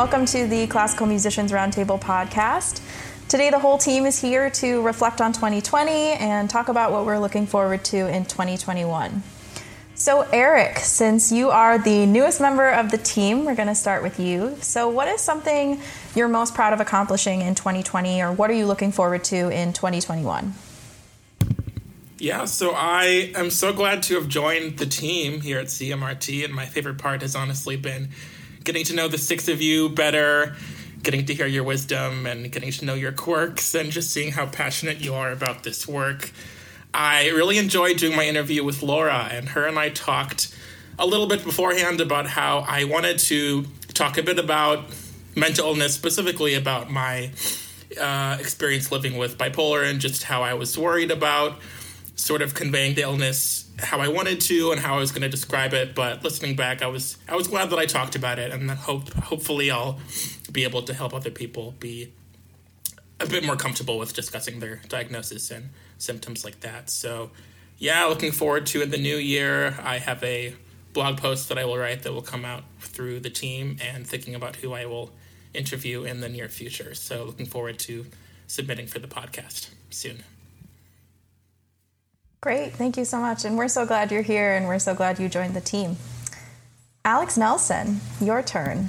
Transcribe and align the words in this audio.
Welcome 0.00 0.24
to 0.28 0.46
the 0.46 0.66
Classical 0.66 1.06
Musicians 1.06 1.52
Roundtable 1.52 2.00
podcast. 2.00 2.80
Today, 3.28 3.50
the 3.50 3.58
whole 3.58 3.76
team 3.76 4.06
is 4.06 4.18
here 4.18 4.48
to 4.48 4.80
reflect 4.80 5.20
on 5.20 5.34
2020 5.34 6.12
and 6.12 6.48
talk 6.48 6.70
about 6.70 6.90
what 6.90 7.04
we're 7.04 7.18
looking 7.18 7.46
forward 7.46 7.84
to 7.84 8.08
in 8.08 8.24
2021. 8.24 9.22
So, 9.94 10.22
Eric, 10.32 10.78
since 10.78 11.30
you 11.30 11.50
are 11.50 11.76
the 11.76 12.06
newest 12.06 12.40
member 12.40 12.70
of 12.70 12.90
the 12.90 12.96
team, 12.96 13.44
we're 13.44 13.54
going 13.54 13.68
to 13.68 13.74
start 13.74 14.02
with 14.02 14.18
you. 14.18 14.56
So, 14.62 14.88
what 14.88 15.06
is 15.06 15.20
something 15.20 15.82
you're 16.14 16.28
most 16.28 16.54
proud 16.54 16.72
of 16.72 16.80
accomplishing 16.80 17.42
in 17.42 17.54
2020, 17.54 18.22
or 18.22 18.32
what 18.32 18.48
are 18.48 18.54
you 18.54 18.64
looking 18.64 18.92
forward 18.92 19.22
to 19.24 19.50
in 19.50 19.74
2021? 19.74 20.54
Yeah, 22.16 22.46
so 22.46 22.72
I 22.74 23.32
am 23.34 23.50
so 23.50 23.74
glad 23.74 24.02
to 24.04 24.14
have 24.14 24.28
joined 24.28 24.78
the 24.78 24.86
team 24.86 25.42
here 25.42 25.58
at 25.58 25.66
CMRT, 25.66 26.42
and 26.42 26.54
my 26.54 26.64
favorite 26.64 26.96
part 26.96 27.20
has 27.20 27.36
honestly 27.36 27.76
been 27.76 28.08
getting 28.64 28.84
to 28.84 28.94
know 28.94 29.08
the 29.08 29.18
six 29.18 29.48
of 29.48 29.60
you 29.60 29.88
better, 29.88 30.54
getting 31.02 31.24
to 31.26 31.34
hear 31.34 31.46
your 31.46 31.64
wisdom, 31.64 32.26
and 32.26 32.50
getting 32.50 32.70
to 32.72 32.84
know 32.84 32.94
your 32.94 33.12
quirks, 33.12 33.74
and 33.74 33.90
just 33.90 34.12
seeing 34.12 34.32
how 34.32 34.46
passionate 34.46 35.00
you 35.00 35.14
are 35.14 35.32
about 35.32 35.62
this 35.62 35.88
work. 35.88 36.30
I 36.92 37.28
really 37.28 37.58
enjoyed 37.58 37.98
doing 37.98 38.16
my 38.16 38.26
interview 38.26 38.64
with 38.64 38.82
Laura, 38.82 39.28
and 39.30 39.50
her 39.50 39.66
and 39.66 39.78
I 39.78 39.90
talked 39.90 40.54
a 40.98 41.06
little 41.06 41.26
bit 41.26 41.44
beforehand 41.44 42.00
about 42.00 42.26
how 42.26 42.64
I 42.68 42.84
wanted 42.84 43.18
to 43.20 43.64
talk 43.94 44.18
a 44.18 44.22
bit 44.22 44.38
about 44.38 44.84
mental 45.36 45.68
illness, 45.68 45.94
specifically 45.94 46.54
about 46.54 46.90
my 46.90 47.30
uh, 48.00 48.36
experience 48.38 48.92
living 48.92 49.16
with 49.16 49.38
bipolar 49.38 49.88
and 49.88 50.00
just 50.00 50.24
how 50.24 50.42
I 50.42 50.54
was 50.54 50.76
worried 50.76 51.10
about 51.10 51.58
sort 52.16 52.42
of 52.42 52.54
conveying 52.54 52.94
the 52.94 53.02
illness 53.02 53.69
how 53.80 54.00
I 54.00 54.08
wanted 54.08 54.40
to 54.42 54.72
and 54.72 54.80
how 54.80 54.96
I 54.96 54.98
was 54.98 55.12
going 55.12 55.22
to 55.22 55.28
describe 55.28 55.72
it. 55.74 55.94
But 55.94 56.22
listening 56.22 56.56
back, 56.56 56.82
I 56.82 56.86
was 56.86 57.18
I 57.28 57.36
was 57.36 57.48
glad 57.48 57.70
that 57.70 57.78
I 57.78 57.86
talked 57.86 58.14
about 58.14 58.38
it, 58.38 58.52
and 58.52 58.70
hope 58.70 59.12
hopefully 59.14 59.70
I'll 59.70 59.98
be 60.52 60.64
able 60.64 60.82
to 60.82 60.94
help 60.94 61.14
other 61.14 61.30
people 61.30 61.74
be 61.78 62.12
a 63.18 63.26
bit 63.26 63.44
more 63.44 63.56
comfortable 63.56 63.98
with 63.98 64.14
discussing 64.14 64.60
their 64.60 64.80
diagnosis 64.88 65.50
and 65.50 65.70
symptoms 65.98 66.44
like 66.44 66.60
that. 66.60 66.88
So, 66.88 67.30
yeah, 67.78 68.04
looking 68.04 68.32
forward 68.32 68.66
to 68.66 68.82
in 68.82 68.90
the 68.90 68.98
new 68.98 69.16
year. 69.16 69.78
I 69.82 69.98
have 69.98 70.22
a 70.24 70.54
blog 70.92 71.18
post 71.18 71.48
that 71.50 71.58
I 71.58 71.64
will 71.64 71.78
write 71.78 72.02
that 72.02 72.12
will 72.12 72.22
come 72.22 72.44
out 72.44 72.64
through 72.80 73.20
the 73.20 73.30
team 73.30 73.76
and 73.80 74.06
thinking 74.06 74.34
about 74.34 74.56
who 74.56 74.72
I 74.72 74.86
will 74.86 75.10
interview 75.52 76.04
in 76.04 76.20
the 76.20 76.28
near 76.28 76.48
future. 76.48 76.94
So, 76.94 77.24
looking 77.24 77.46
forward 77.46 77.78
to 77.80 78.06
submitting 78.46 78.86
for 78.86 78.98
the 78.98 79.08
podcast 79.08 79.70
soon. 79.90 80.24
Great, 82.42 82.72
thank 82.72 82.96
you 82.96 83.04
so 83.04 83.20
much. 83.20 83.44
And 83.44 83.58
we're 83.58 83.68
so 83.68 83.84
glad 83.84 84.10
you're 84.10 84.22
here 84.22 84.54
and 84.54 84.66
we're 84.66 84.78
so 84.78 84.94
glad 84.94 85.18
you 85.18 85.28
joined 85.28 85.54
the 85.54 85.60
team. 85.60 85.98
Alex 87.04 87.36
Nelson, 87.36 88.00
your 88.18 88.42
turn. 88.42 88.88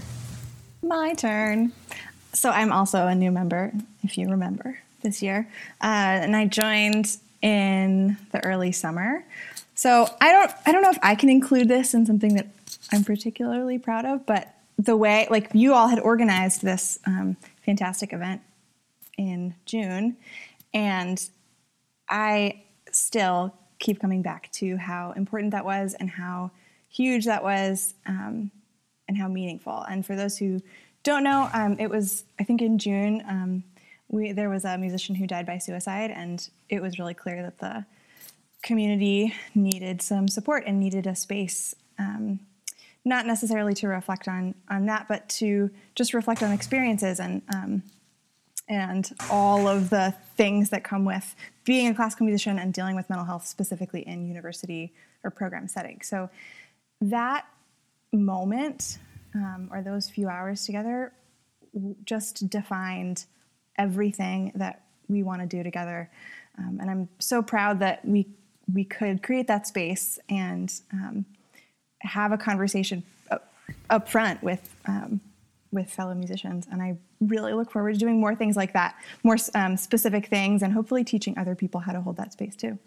My 0.82 1.14
turn. 1.14 1.74
So 2.32 2.50
I'm 2.50 2.72
also 2.72 3.08
a 3.08 3.16
new 3.16 3.30
member, 3.30 3.74
if 4.04 4.18
you 4.18 4.30
remember, 4.30 4.80
this 5.02 5.22
year. 5.22 5.50
Uh, 5.82 6.24
and 6.24 6.34
I 6.34 6.46
joined 6.46 7.18
in 7.42 8.16
the 8.32 8.42
early 8.46 8.72
summer. 8.72 9.26
So 9.76 10.08
I 10.22 10.32
don't 10.32 10.52
I 10.66 10.72
don't 10.72 10.82
know 10.82 10.90
if 10.90 11.00
I 11.04 11.16
can 11.16 11.30
include 11.30 11.68
this 11.68 11.94
in 11.94 12.06
something 12.06 12.36
that 12.36 12.48
I'm 12.94 13.04
particularly 13.04 13.80
proud 13.80 14.06
of, 14.06 14.26
but 14.26 14.56
the 14.78 14.96
way 14.96 15.28
like 15.30 15.50
you 15.54 15.74
all 15.74 15.90
had 15.90 16.00
organized 16.00 16.62
this 16.62 17.00
um, 17.06 17.36
fantastic 17.66 18.14
event 18.14 18.42
in 19.18 19.56
June, 19.66 20.16
and 20.74 21.30
I 22.08 22.62
still 22.92 23.54
keep 23.80 24.00
coming 24.00 24.22
back 24.22 24.52
to 24.54 24.78
how 24.78 25.12
important 25.12 25.52
that 25.52 25.66
was 25.66 25.96
and 26.00 26.10
how 26.10 26.52
huge 26.90 27.26
that 27.26 27.44
was 27.44 27.94
um, 28.06 28.52
and 29.08 29.18
how 29.18 29.28
meaningful. 29.28 29.82
And 29.84 30.06
for 30.06 30.16
those 30.16 30.38
who 30.38 30.62
don't 31.04 31.24
know, 31.24 31.50
um, 31.54 31.78
it 31.80 31.90
was, 31.90 32.24
I 32.40 32.44
think 32.44 32.62
in 32.62 32.78
June, 32.78 33.24
um, 33.28 33.64
we, 34.08 34.34
there 34.34 34.50
was 34.50 34.66
a 34.66 34.78
musician 34.78 35.16
who 35.16 35.26
died 35.26 35.46
by 35.46 35.58
suicide, 35.58 36.12
and 36.12 36.48
it 36.70 36.82
was 36.82 37.00
really 37.00 37.14
clear 37.14 37.42
that 37.42 37.60
the 37.60 37.86
community 38.62 39.34
needed 39.56 40.02
some 40.02 40.28
support 40.28 40.64
and 40.68 40.80
needed 40.80 41.08
a 41.08 41.16
space. 41.16 41.74
Um, 41.98 42.42
not 43.04 43.26
necessarily 43.26 43.74
to 43.74 43.88
reflect 43.88 44.28
on 44.28 44.54
on 44.70 44.86
that, 44.86 45.08
but 45.08 45.28
to 45.28 45.72
just 45.96 46.14
reflect 46.14 46.44
on 46.44 46.52
experiences 46.52 47.20
and 47.20 47.42
um, 47.54 47.84
and 48.72 49.12
all 49.30 49.68
of 49.68 49.90
the 49.90 50.16
things 50.38 50.70
that 50.70 50.82
come 50.82 51.04
with 51.04 51.36
being 51.66 51.90
a 51.90 51.94
classical 51.94 52.26
musician 52.26 52.58
and 52.58 52.74
dealing 52.74 52.96
with 52.96 53.10
mental 53.10 53.26
health 53.26 53.46
specifically 53.46 54.02
in 54.08 54.26
university 54.26 54.94
or 55.26 55.30
program 55.30 55.68
settings. 55.68 56.08
So 56.08 56.30
that 57.02 57.46
moment 58.14 58.98
um, 59.36 59.70
or 59.72 59.82
those 59.82 60.10
few 60.10 60.30
hours 60.30 60.66
together 60.66 61.12
just 62.06 62.50
defined 62.50 63.26
everything 63.78 64.54
that 64.56 64.86
we 65.10 65.22
want 65.22 65.42
to 65.42 65.48
do 65.48 65.64
together. 65.64 66.10
Um, 66.58 66.80
and 66.80 66.90
I'm 66.90 67.10
so 67.20 67.42
proud 67.42 67.80
that 67.80 68.04
we 68.06 68.28
we 68.74 68.86
could 68.86 69.22
create 69.22 69.48
that 69.48 69.68
space 69.68 70.18
and 70.30 70.72
um, 70.94 71.26
have 72.00 72.32
a 72.32 72.38
conversation 72.38 73.04
up, 73.30 73.54
up 73.90 74.08
front 74.08 74.42
with 74.42 74.76
um, 74.86 75.20
with 75.72 75.90
fellow 75.90 76.14
musicians. 76.14 76.68
And 76.72 76.82
I 76.82 76.98
really 77.20 77.54
look 77.54 77.72
forward 77.72 77.94
to 77.94 78.00
doing 78.00 78.20
more 78.20 78.36
things 78.36 78.56
like 78.56 78.74
that, 78.74 78.96
more 79.24 79.38
um, 79.56 79.78
specific 79.78 80.28
things, 80.28 80.62
and 80.62 80.74
hopefully 80.74 81.04
teaching 81.04 81.38
other 81.38 81.56
people 81.56 81.82
how 81.82 81.94
to 81.94 82.02
hold 82.02 82.18
that 82.18 82.34
space 82.34 82.56
too. 82.56 82.78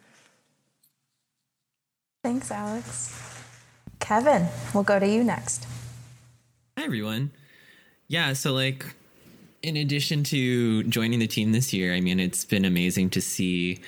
Thanks, 2.22 2.50
Alex. 2.50 3.18
Kevin, 4.00 4.46
we'll 4.72 4.82
go 4.82 4.98
to 4.98 5.06
you 5.06 5.24
next. 5.24 5.66
Hi, 6.78 6.84
everyone. 6.84 7.30
Yeah, 8.08 8.32
so 8.34 8.52
like, 8.52 8.84
in 9.62 9.76
addition 9.76 10.24
to 10.24 10.82
joining 10.84 11.20
the 11.20 11.26
team 11.26 11.52
this 11.52 11.72
year, 11.72 11.94
I 11.94 12.00
mean, 12.00 12.20
it's 12.20 12.44
been 12.44 12.64
amazing 12.64 13.10
to 13.10 13.20
see 13.20 13.80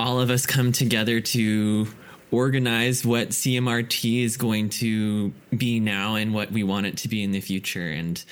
all 0.00 0.20
of 0.20 0.30
us 0.30 0.46
come 0.46 0.72
together 0.72 1.20
to 1.20 1.88
organize 2.30 3.04
what 3.04 3.30
CMRT 3.30 4.22
is 4.22 4.36
going 4.36 4.68
to 4.68 5.32
be 5.56 5.80
now 5.80 6.14
and 6.14 6.34
what 6.34 6.50
we 6.52 6.62
want 6.62 6.86
it 6.86 6.96
to 6.98 7.08
be 7.08 7.22
in 7.22 7.32
the 7.32 7.40
future. 7.40 7.88
And 7.88 8.22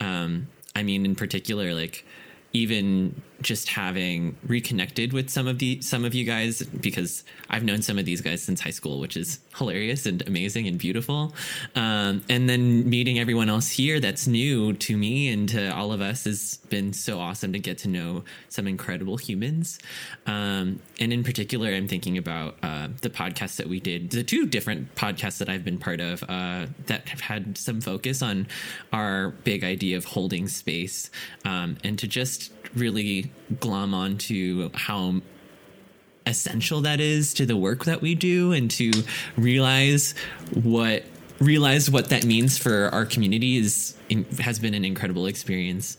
um, 0.00 0.48
I 0.74 0.82
mean, 0.82 1.04
in 1.04 1.14
particular, 1.14 1.74
like 1.74 2.04
even 2.52 3.22
just 3.40 3.68
having 3.68 4.36
reconnected 4.46 5.12
with 5.12 5.28
some 5.30 5.46
of 5.46 5.58
the 5.58 5.80
some 5.82 6.04
of 6.04 6.14
you 6.14 6.24
guys 6.24 6.62
because 6.62 7.22
I've 7.50 7.64
known 7.64 7.82
some 7.82 7.98
of 7.98 8.04
these 8.04 8.20
guys 8.20 8.42
since 8.42 8.60
high 8.60 8.70
school, 8.70 8.98
which 9.00 9.16
is 9.16 9.40
hilarious 9.56 10.06
and 10.06 10.26
amazing 10.26 10.66
and 10.66 10.78
beautiful. 10.78 11.34
Um, 11.74 12.22
and 12.28 12.48
then 12.48 12.88
meeting 12.88 13.18
everyone 13.18 13.48
else 13.48 13.70
here 13.70 14.00
that's 14.00 14.26
new 14.26 14.72
to 14.74 14.96
me 14.96 15.28
and 15.28 15.48
to 15.50 15.74
all 15.74 15.92
of 15.92 16.00
us 16.00 16.24
has 16.24 16.58
been 16.68 16.92
so 16.92 17.20
awesome 17.20 17.52
to 17.52 17.58
get 17.58 17.78
to 17.78 17.88
know 17.88 18.24
some 18.48 18.66
incredible 18.66 19.16
humans. 19.16 19.78
Um, 20.26 20.80
and 20.98 21.12
in 21.12 21.22
particular, 21.22 21.70
I'm 21.70 21.88
thinking 21.88 22.18
about 22.18 22.56
uh, 22.62 22.88
the 23.02 23.10
podcast 23.10 23.56
that 23.56 23.68
we 23.68 23.80
did, 23.80 24.10
the 24.10 24.24
two 24.24 24.46
different 24.46 24.94
podcasts 24.94 25.38
that 25.38 25.48
I've 25.48 25.64
been 25.64 25.78
part 25.78 26.00
of 26.00 26.22
uh, 26.24 26.66
that 26.86 27.08
have 27.08 27.20
had 27.20 27.58
some 27.58 27.80
focus 27.80 28.22
on 28.22 28.48
our 28.92 29.30
big 29.44 29.62
idea 29.64 29.96
of 29.96 30.04
holding 30.04 30.48
space 30.48 31.10
um, 31.44 31.76
and 31.84 31.98
to 31.98 32.06
just 32.06 32.52
really 32.74 33.25
glom 33.60 33.94
onto 33.94 34.70
how 34.74 35.14
essential 36.26 36.80
that 36.80 37.00
is 37.00 37.32
to 37.34 37.46
the 37.46 37.56
work 37.56 37.84
that 37.84 38.02
we 38.02 38.14
do 38.14 38.52
and 38.52 38.70
to 38.72 38.90
realize 39.36 40.14
what 40.52 41.04
realize 41.38 41.90
what 41.90 42.08
that 42.08 42.24
means 42.24 42.56
for 42.58 42.88
our 42.92 43.04
community 43.04 43.56
is 43.56 43.96
has 44.40 44.58
been 44.58 44.74
an 44.74 44.84
incredible 44.84 45.26
experience. 45.26 45.96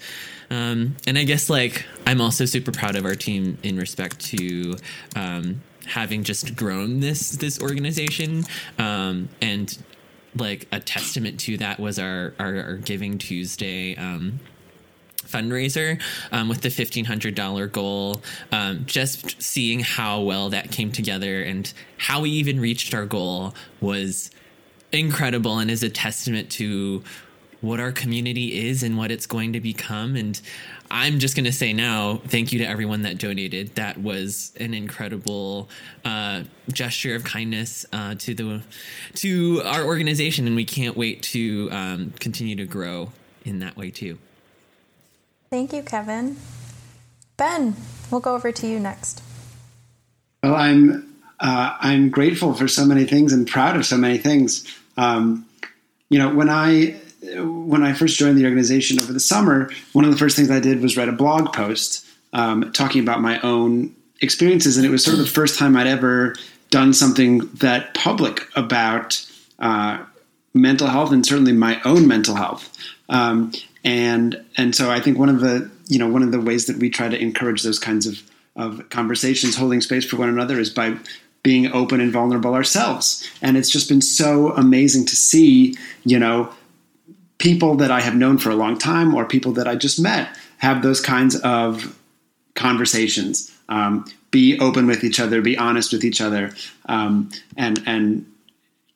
Um, 0.49 0.95
and 1.05 1.17
i 1.17 1.25
guess 1.25 1.49
like 1.49 1.85
i'm 2.05 2.21
also 2.21 2.45
super 2.45 2.71
proud 2.71 2.95
of 2.95 3.03
our 3.03 3.15
team 3.15 3.57
in 3.63 3.75
respect 3.75 4.19
to 4.27 4.77
um, 5.13 5.61
having 5.85 6.23
just 6.23 6.55
grown 6.55 7.01
this 7.01 7.31
this 7.31 7.61
organization 7.61 8.45
um, 8.77 9.27
and 9.41 9.77
like 10.35 10.67
a 10.71 10.79
testament 10.79 11.37
to 11.41 11.57
that 11.57 11.81
was 11.81 11.99
our 11.99 12.33
our, 12.39 12.61
our 12.61 12.77
giving 12.77 13.17
tuesday 13.17 13.93
um, 13.97 14.39
fundraiser 15.27 16.01
um, 16.31 16.49
with 16.49 16.61
the 16.61 16.69
$1,500 16.69 17.71
goal. 17.71 18.21
Um, 18.51 18.85
just 18.85 19.41
seeing 19.41 19.79
how 19.79 20.21
well 20.21 20.49
that 20.49 20.71
came 20.71 20.91
together 20.91 21.41
and 21.41 21.71
how 21.97 22.21
we 22.21 22.29
even 22.31 22.59
reached 22.59 22.93
our 22.93 23.05
goal 23.05 23.55
was 23.81 24.31
incredible 24.91 25.59
and 25.59 25.69
is 25.69 25.83
a 25.83 25.89
testament 25.89 26.49
to 26.51 27.03
what 27.61 27.79
our 27.79 27.91
community 27.91 28.67
is 28.67 28.83
and 28.83 28.97
what 28.97 29.11
it's 29.11 29.25
going 29.25 29.53
to 29.53 29.59
become. 29.59 30.15
And 30.15 30.39
I'm 30.91 31.19
just 31.19 31.35
going 31.35 31.45
to 31.45 31.51
say 31.51 31.73
now, 31.73 32.21
thank 32.27 32.53
you 32.53 32.59
to 32.59 32.65
everyone 32.65 33.01
that 33.01 33.17
donated. 33.17 33.75
That 33.75 33.97
was 33.97 34.53
an 34.59 34.73
incredible 34.73 35.69
uh, 36.05 36.43
gesture 36.71 37.15
of 37.15 37.23
kindness 37.23 37.85
uh, 37.91 38.15
to 38.15 38.33
the 38.33 38.61
to 39.15 39.61
our 39.65 39.83
organization, 39.83 40.47
and 40.47 40.55
we 40.55 40.65
can't 40.65 40.95
wait 40.95 41.23
to 41.23 41.69
um, 41.71 42.13
continue 42.19 42.55
to 42.57 42.65
grow 42.65 43.11
in 43.43 43.59
that 43.59 43.75
way 43.75 43.91
too. 43.91 44.17
Thank 45.49 45.73
you, 45.73 45.81
Kevin. 45.81 46.37
Ben, 47.37 47.75
we'll 48.11 48.21
go 48.21 48.35
over 48.35 48.51
to 48.51 48.67
you 48.67 48.79
next. 48.79 49.21
Well, 50.43 50.55
I'm 50.55 51.15
uh, 51.39 51.77
I'm 51.79 52.09
grateful 52.09 52.53
for 52.53 52.67
so 52.67 52.85
many 52.85 53.05
things 53.05 53.31
and 53.31 53.47
proud 53.47 53.75
of 53.75 53.85
so 53.85 53.97
many 53.97 54.17
things. 54.17 54.67
Um, 54.97 55.45
you 56.09 56.19
know, 56.19 56.33
when 56.33 56.49
I 56.49 56.99
when 57.35 57.83
I 57.83 57.93
first 57.93 58.17
joined 58.17 58.37
the 58.37 58.45
organization 58.45 58.99
over 58.99 59.13
the 59.13 59.19
summer, 59.19 59.69
one 59.93 60.05
of 60.05 60.11
the 60.11 60.17
first 60.17 60.35
things 60.35 60.49
I 60.51 60.59
did 60.59 60.81
was 60.81 60.97
write 60.97 61.09
a 61.09 61.13
blog 61.13 61.53
post 61.53 62.05
um, 62.33 62.71
talking 62.73 63.01
about 63.01 63.21
my 63.21 63.39
own 63.41 63.95
experiences, 64.21 64.77
and 64.77 64.85
it 64.85 64.89
was 64.89 65.03
sort 65.03 65.17
of 65.17 65.25
the 65.25 65.31
first 65.31 65.57
time 65.57 65.75
I'd 65.75 65.87
ever 65.87 66.35
done 66.69 66.93
something 66.93 67.39
that 67.55 67.93
public 67.93 68.47
about 68.55 69.25
uh, 69.59 70.03
mental 70.53 70.87
health 70.87 71.11
and 71.11 71.25
certainly 71.25 71.53
my 71.53 71.81
own 71.83 72.07
mental 72.07 72.35
health. 72.35 72.73
Um, 73.09 73.53
and 73.87 74.43
and 74.57 74.75
so 74.75 74.91
I 74.91 74.99
think 74.99 75.17
one 75.17 75.29
of 75.29 75.39
the 75.39 75.71
you 75.87 75.97
know 75.97 76.09
one 76.09 76.21
of 76.21 76.31
the 76.31 76.41
ways 76.41 76.67
that 76.67 76.77
we 76.77 76.89
try 76.89 77.07
to 77.07 77.19
encourage 77.19 77.63
those 77.63 77.79
kinds 77.79 78.05
of 78.05 78.21
of 78.57 78.89
conversations, 78.89 79.55
holding 79.55 79.81
space 79.81 80.03
for 80.03 80.17
one 80.17 80.29
another, 80.29 80.59
is 80.59 80.69
by 80.69 80.97
being 81.41 81.71
open 81.71 82.01
and 82.01 82.11
vulnerable 82.11 82.53
ourselves. 82.53 83.25
And 83.41 83.55
it's 83.55 83.69
just 83.69 83.87
been 83.87 84.01
so 84.01 84.51
amazing 84.53 85.05
to 85.05 85.15
see, 85.15 85.75
you 86.03 86.19
know, 86.19 86.49
people 87.37 87.75
that 87.75 87.89
I 87.91 88.01
have 88.01 88.15
known 88.15 88.39
for 88.39 88.49
a 88.49 88.55
long 88.55 88.77
time 88.77 89.15
or 89.15 89.25
people 89.25 89.53
that 89.53 89.67
I 89.67 89.75
just 89.75 90.01
met 90.01 90.35
have 90.57 90.81
those 90.81 90.99
kinds 90.99 91.39
of 91.41 91.97
conversations. 92.55 93.55
Um, 93.69 94.05
be 94.31 94.59
open 94.59 94.87
with 94.87 95.05
each 95.05 95.19
other, 95.21 95.41
be 95.41 95.57
honest 95.57 95.93
with 95.93 96.03
each 96.03 96.19
other, 96.19 96.53
um, 96.87 97.29
and 97.55 97.81
and 97.85 98.25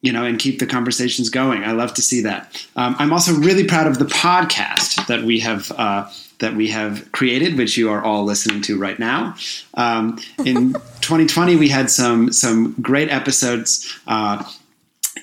you 0.02 0.12
know, 0.12 0.24
and 0.24 0.40
keep 0.40 0.60
the 0.60 0.66
conversations 0.66 1.30
going. 1.30 1.64
I 1.64 1.72
love 1.72 1.94
to 1.96 2.02
see 2.02 2.22
that. 2.22 2.68
Um, 2.76 2.96
I'm 2.98 3.14
also 3.14 3.34
really 3.34 3.66
proud 3.66 3.88
of 3.88 4.00
the 4.00 4.06
podcast 4.06 5.06
that 5.08 5.24
we 5.24 5.40
have 5.40 5.72
uh, 5.72 6.10
that 6.40 6.56
we 6.56 6.70
have 6.70 7.12
created, 7.12 7.58
which 7.58 7.78
you 7.78 7.92
are 7.92 8.04
all 8.04 8.24
listening 8.24 8.62
to 8.64 8.78
right 8.78 8.98
now. 8.98 9.36
Um, 9.76 10.20
in 10.40 10.74
2020, 11.02 11.56
we 11.56 11.70
had 11.70 11.90
some 11.90 12.34
some 12.34 12.74
great 12.82 13.12
episodes. 13.12 14.00
Uh, 14.08 14.44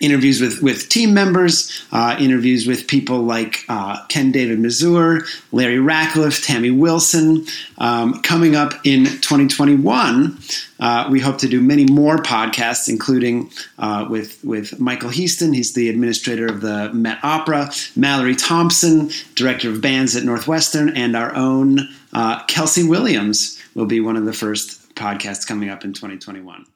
interviews 0.00 0.40
with, 0.40 0.62
with 0.62 0.88
team 0.88 1.14
members, 1.14 1.85
uh, 1.93 2.17
interviews 2.20 2.67
with 2.67 2.87
people 2.87 3.20
like 3.20 3.64
uh, 3.69 4.05
Ken 4.06 4.31
David 4.31 4.58
Masur, 4.58 5.26
Larry 5.50 5.79
Rachleff, 5.79 6.44
Tammy 6.44 6.70
Wilson. 6.70 7.46
Um, 7.79 8.20
coming 8.23 8.55
up 8.55 8.75
in 8.85 9.05
2021, 9.05 10.38
uh, 10.79 11.08
we 11.11 11.20
hope 11.20 11.38
to 11.38 11.49
do 11.49 11.61
many 11.61 11.87
more 11.87 12.19
podcasts, 12.19 12.88
including 12.88 13.50
uh, 13.79 14.06
with, 14.08 14.43
with 14.44 14.79
Michael 14.79 15.11
Heaston. 15.11 15.52
He's 15.52 15.75
the 15.75 15.88
administrator 15.88 16.46
of 16.46 16.61
the 16.61 16.93
Met 16.93 17.19
Opera, 17.23 17.70
Mallory 17.96 18.37
Thompson, 18.37 19.11
director 19.35 19.70
of 19.70 19.81
bands 19.81 20.17
at 20.17 20.25
Northwestern, 20.25 20.90
and 20.90 21.17
our 21.17 21.35
own 21.35 21.88
uh, 22.12 22.44
Kelsey 22.44 22.87
Williams 22.87 23.61
will 23.75 23.87
be 23.87 24.00
one 24.00 24.17
of 24.17 24.25
the 24.25 24.32
first 24.32 24.94
podcasts 24.94 25.46
coming 25.46 25.70
up 25.70 25.85
in 25.85 25.93
2021. 25.93 26.67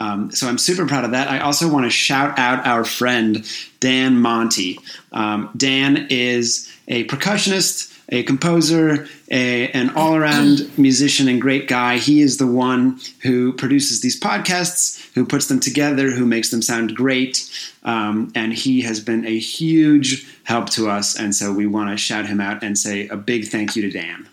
Um, 0.00 0.30
so 0.30 0.48
I'm 0.48 0.58
super 0.58 0.86
proud 0.86 1.04
of 1.04 1.10
that. 1.10 1.28
I 1.28 1.40
also 1.40 1.70
want 1.70 1.84
to 1.84 1.90
shout 1.90 2.38
out 2.38 2.66
our 2.66 2.84
friend 2.84 3.46
Dan 3.80 4.16
Monty. 4.16 4.80
Um, 5.12 5.50
Dan 5.56 6.06
is 6.10 6.70
a 6.88 7.04
percussionist, 7.04 7.96
a 8.08 8.22
composer, 8.22 9.06
a, 9.30 9.68
an 9.72 9.90
all 9.90 10.16
around 10.16 10.76
musician, 10.78 11.28
and 11.28 11.40
great 11.40 11.68
guy. 11.68 11.98
He 11.98 12.22
is 12.22 12.38
the 12.38 12.46
one 12.46 12.98
who 13.22 13.52
produces 13.52 14.00
these 14.00 14.18
podcasts, 14.18 15.12
who 15.14 15.26
puts 15.26 15.46
them 15.46 15.60
together, 15.60 16.10
who 16.10 16.26
makes 16.26 16.50
them 16.50 16.62
sound 16.62 16.96
great. 16.96 17.48
Um, 17.84 18.32
and 18.34 18.52
he 18.52 18.80
has 18.82 19.00
been 19.00 19.26
a 19.26 19.38
huge 19.38 20.26
help 20.44 20.70
to 20.70 20.88
us. 20.88 21.18
And 21.18 21.34
so 21.34 21.52
we 21.52 21.66
want 21.66 21.90
to 21.90 21.96
shout 21.96 22.26
him 22.26 22.40
out 22.40 22.62
and 22.62 22.76
say 22.76 23.06
a 23.08 23.16
big 23.16 23.48
thank 23.48 23.76
you 23.76 23.82
to 23.82 23.90
Dan. 23.90 24.28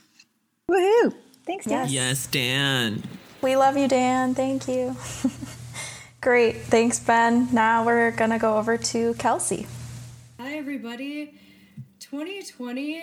Woohoo! 0.72 1.14
Thanks, 1.46 1.66
Dan. 1.66 1.84
Yes. 1.84 1.92
Yes, 1.92 2.28
Dan. 2.28 3.04
We 3.42 3.56
love 3.56 3.78
you, 3.78 3.88
Dan. 3.88 4.34
Thank 4.34 4.68
you. 4.68 4.96
Great. 6.20 6.58
Thanks, 6.58 7.00
Ben. 7.00 7.48
Now 7.54 7.86
we're 7.86 8.12
going 8.12 8.32
to 8.32 8.40
go 8.40 8.58
over 8.58 8.76
to 8.76 9.14
Kelsey. 9.16 9.68
Hi, 10.40 10.56
everybody. 10.56 11.36
2020, 12.00 13.02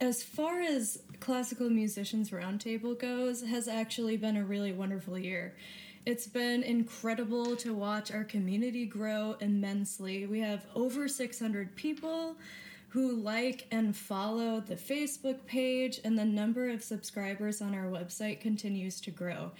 as 0.00 0.22
far 0.22 0.60
as 0.60 1.02
Classical 1.20 1.68
Musicians 1.68 2.30
Roundtable 2.30 2.98
goes, 2.98 3.42
has 3.42 3.68
actually 3.68 4.16
been 4.16 4.36
a 4.36 4.44
really 4.44 4.72
wonderful 4.72 5.18
year. 5.18 5.54
It's 6.06 6.26
been 6.26 6.62
incredible 6.62 7.54
to 7.56 7.74
watch 7.74 8.10
our 8.10 8.24
community 8.24 8.86
grow 8.86 9.36
immensely. 9.40 10.26
We 10.26 10.40
have 10.40 10.64
over 10.74 11.06
600 11.06 11.76
people 11.76 12.36
who 12.88 13.16
like 13.16 13.66
and 13.70 13.94
follow 13.94 14.60
the 14.60 14.74
Facebook 14.74 15.44
page, 15.44 16.00
and 16.02 16.18
the 16.18 16.24
number 16.24 16.70
of 16.70 16.82
subscribers 16.82 17.60
on 17.60 17.74
our 17.74 17.84
website 17.84 18.40
continues 18.40 19.02
to 19.02 19.10
grow. 19.10 19.50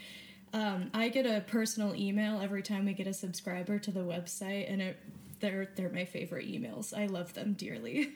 Um, 0.53 0.91
I 0.95 1.09
get 1.09 1.27
a 1.27 1.41
personal 1.41 1.95
email 1.95 2.41
every 2.41 2.62
time 2.62 2.87
we 2.87 2.93
get 2.95 3.06
a 3.06 3.15
subscriber 3.15 3.79
to 3.79 3.91
the 3.91 4.00
website, 4.00 4.71
and 4.73 4.81
it 4.81 4.97
they're 5.41 5.69
they're 5.77 5.91
my 5.91 6.05
favorite 6.05 6.47
emails. 6.47 6.97
I 6.97 7.06
love 7.06 7.35
them 7.35 7.53
dearly. 7.53 8.12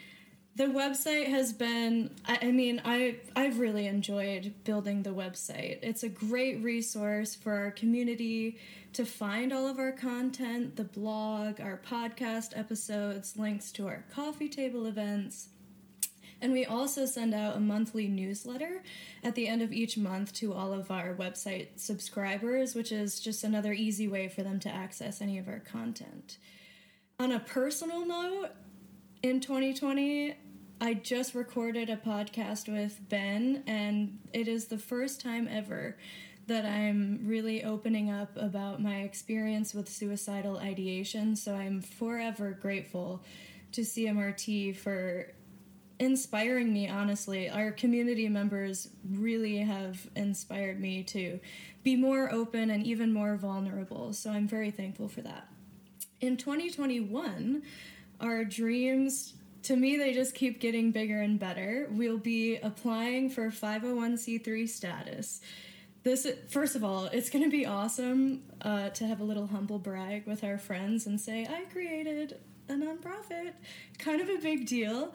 the 0.56 0.64
website 0.64 1.28
has 1.28 1.52
been 1.52 2.10
I, 2.26 2.38
I 2.42 2.52
mean 2.52 2.80
I 2.84 3.16
I've 3.34 3.58
really 3.58 3.86
enjoyed 3.86 4.54
building 4.64 5.02
the 5.02 5.10
website. 5.10 5.78
It's 5.82 6.02
a 6.02 6.08
great 6.08 6.62
resource 6.62 7.34
for 7.34 7.54
our 7.54 7.70
community 7.70 8.58
to 8.92 9.04
find 9.06 9.52
all 9.52 9.66
of 9.66 9.78
our 9.78 9.92
content, 9.92 10.76
the 10.76 10.84
blog, 10.84 11.60
our 11.60 11.80
podcast 11.84 12.56
episodes, 12.56 13.36
links 13.38 13.72
to 13.72 13.86
our 13.86 14.04
coffee 14.14 14.48
table 14.48 14.86
events. 14.86 15.48
And 16.42 16.52
we 16.52 16.66
also 16.66 17.06
send 17.06 17.32
out 17.34 17.56
a 17.56 17.60
monthly 17.60 18.08
newsletter 18.08 18.82
at 19.22 19.36
the 19.36 19.46
end 19.46 19.62
of 19.62 19.72
each 19.72 19.96
month 19.96 20.34
to 20.34 20.52
all 20.52 20.72
of 20.72 20.90
our 20.90 21.14
website 21.14 21.68
subscribers, 21.76 22.74
which 22.74 22.90
is 22.90 23.20
just 23.20 23.44
another 23.44 23.72
easy 23.72 24.08
way 24.08 24.28
for 24.28 24.42
them 24.42 24.58
to 24.60 24.68
access 24.68 25.22
any 25.22 25.38
of 25.38 25.46
our 25.46 25.60
content. 25.60 26.38
On 27.20 27.30
a 27.30 27.38
personal 27.38 28.04
note, 28.04 28.48
in 29.22 29.38
2020, 29.38 30.34
I 30.80 30.94
just 30.94 31.36
recorded 31.36 31.88
a 31.88 31.96
podcast 31.96 32.68
with 32.68 32.98
Ben, 33.08 33.62
and 33.68 34.18
it 34.32 34.48
is 34.48 34.64
the 34.66 34.78
first 34.78 35.20
time 35.20 35.46
ever 35.48 35.96
that 36.48 36.64
I'm 36.64 37.20
really 37.22 37.62
opening 37.62 38.10
up 38.10 38.36
about 38.36 38.82
my 38.82 39.02
experience 39.02 39.74
with 39.74 39.88
suicidal 39.88 40.58
ideation. 40.58 41.36
So 41.36 41.54
I'm 41.54 41.80
forever 41.80 42.50
grateful 42.50 43.22
to 43.70 43.82
CMRT 43.82 44.74
for 44.76 45.28
inspiring 45.98 46.72
me, 46.72 46.88
honestly. 46.88 47.48
Our 47.48 47.72
community 47.72 48.28
members 48.28 48.88
really 49.10 49.58
have 49.58 50.08
inspired 50.16 50.80
me 50.80 51.02
to 51.04 51.40
be 51.82 51.96
more 51.96 52.32
open 52.32 52.70
and 52.70 52.84
even 52.86 53.12
more 53.12 53.36
vulnerable. 53.36 54.12
So 54.12 54.30
I'm 54.30 54.48
very 54.48 54.70
thankful 54.70 55.08
for 55.08 55.22
that. 55.22 55.48
In 56.20 56.36
2021, 56.36 57.62
our 58.20 58.44
dreams 58.44 59.34
to 59.62 59.76
me 59.76 59.96
they 59.96 60.12
just 60.12 60.34
keep 60.34 60.60
getting 60.60 60.90
bigger 60.90 61.20
and 61.20 61.38
better 61.38 61.88
we'll 61.90 62.18
be 62.18 62.56
applying 62.56 63.30
for 63.30 63.50
501c3 63.50 64.68
status 64.68 65.40
this 66.02 66.26
first 66.48 66.74
of 66.74 66.82
all 66.82 67.06
it's 67.06 67.30
going 67.30 67.44
to 67.44 67.50
be 67.50 67.66
awesome 67.66 68.42
uh, 68.62 68.88
to 68.90 69.06
have 69.06 69.20
a 69.20 69.24
little 69.24 69.46
humble 69.46 69.78
brag 69.78 70.26
with 70.26 70.42
our 70.44 70.58
friends 70.58 71.06
and 71.06 71.20
say 71.20 71.46
i 71.46 71.62
created 71.72 72.38
a 72.68 72.72
nonprofit 72.72 73.52
kind 73.98 74.20
of 74.20 74.28
a 74.28 74.38
big 74.38 74.66
deal 74.66 75.12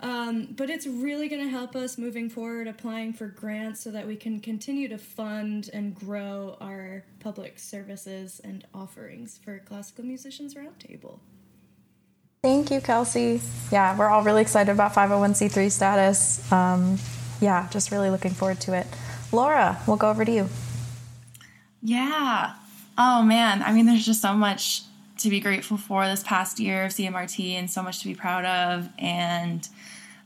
um, 0.00 0.48
but 0.56 0.70
it's 0.70 0.86
really 0.86 1.28
going 1.28 1.42
to 1.42 1.48
help 1.48 1.76
us 1.76 1.98
moving 1.98 2.28
forward 2.28 2.66
applying 2.66 3.12
for 3.12 3.26
grants 3.26 3.82
so 3.82 3.90
that 3.90 4.06
we 4.06 4.16
can 4.16 4.40
continue 4.40 4.88
to 4.88 4.98
fund 4.98 5.70
and 5.72 5.94
grow 5.94 6.56
our 6.60 7.04
public 7.20 7.58
services 7.58 8.40
and 8.42 8.66
offerings 8.74 9.38
for 9.42 9.58
classical 9.60 10.04
musicians 10.04 10.54
roundtable 10.54 11.20
Thank 12.42 12.70
you, 12.70 12.80
Kelsey. 12.80 13.38
Yeah, 13.70 13.94
we're 13.98 14.08
all 14.08 14.22
really 14.22 14.40
excited 14.40 14.72
about 14.72 14.94
501c3 14.94 15.70
status. 15.70 16.50
Um, 16.50 16.96
yeah, 17.38 17.68
just 17.68 17.90
really 17.90 18.08
looking 18.08 18.30
forward 18.30 18.60
to 18.62 18.72
it. 18.72 18.86
Laura, 19.30 19.78
we'll 19.86 19.98
go 19.98 20.08
over 20.08 20.24
to 20.24 20.32
you. 20.32 20.48
Yeah. 21.82 22.54
Oh 22.96 23.22
man, 23.22 23.62
I 23.62 23.74
mean, 23.74 23.84
there's 23.84 24.06
just 24.06 24.22
so 24.22 24.32
much 24.32 24.84
to 25.18 25.28
be 25.28 25.38
grateful 25.38 25.76
for 25.76 26.06
this 26.06 26.22
past 26.22 26.58
year 26.58 26.86
of 26.86 26.92
CMRT 26.92 27.52
and 27.52 27.70
so 27.70 27.82
much 27.82 28.00
to 28.00 28.08
be 28.08 28.14
proud 28.14 28.46
of. 28.46 28.88
And 28.98 29.68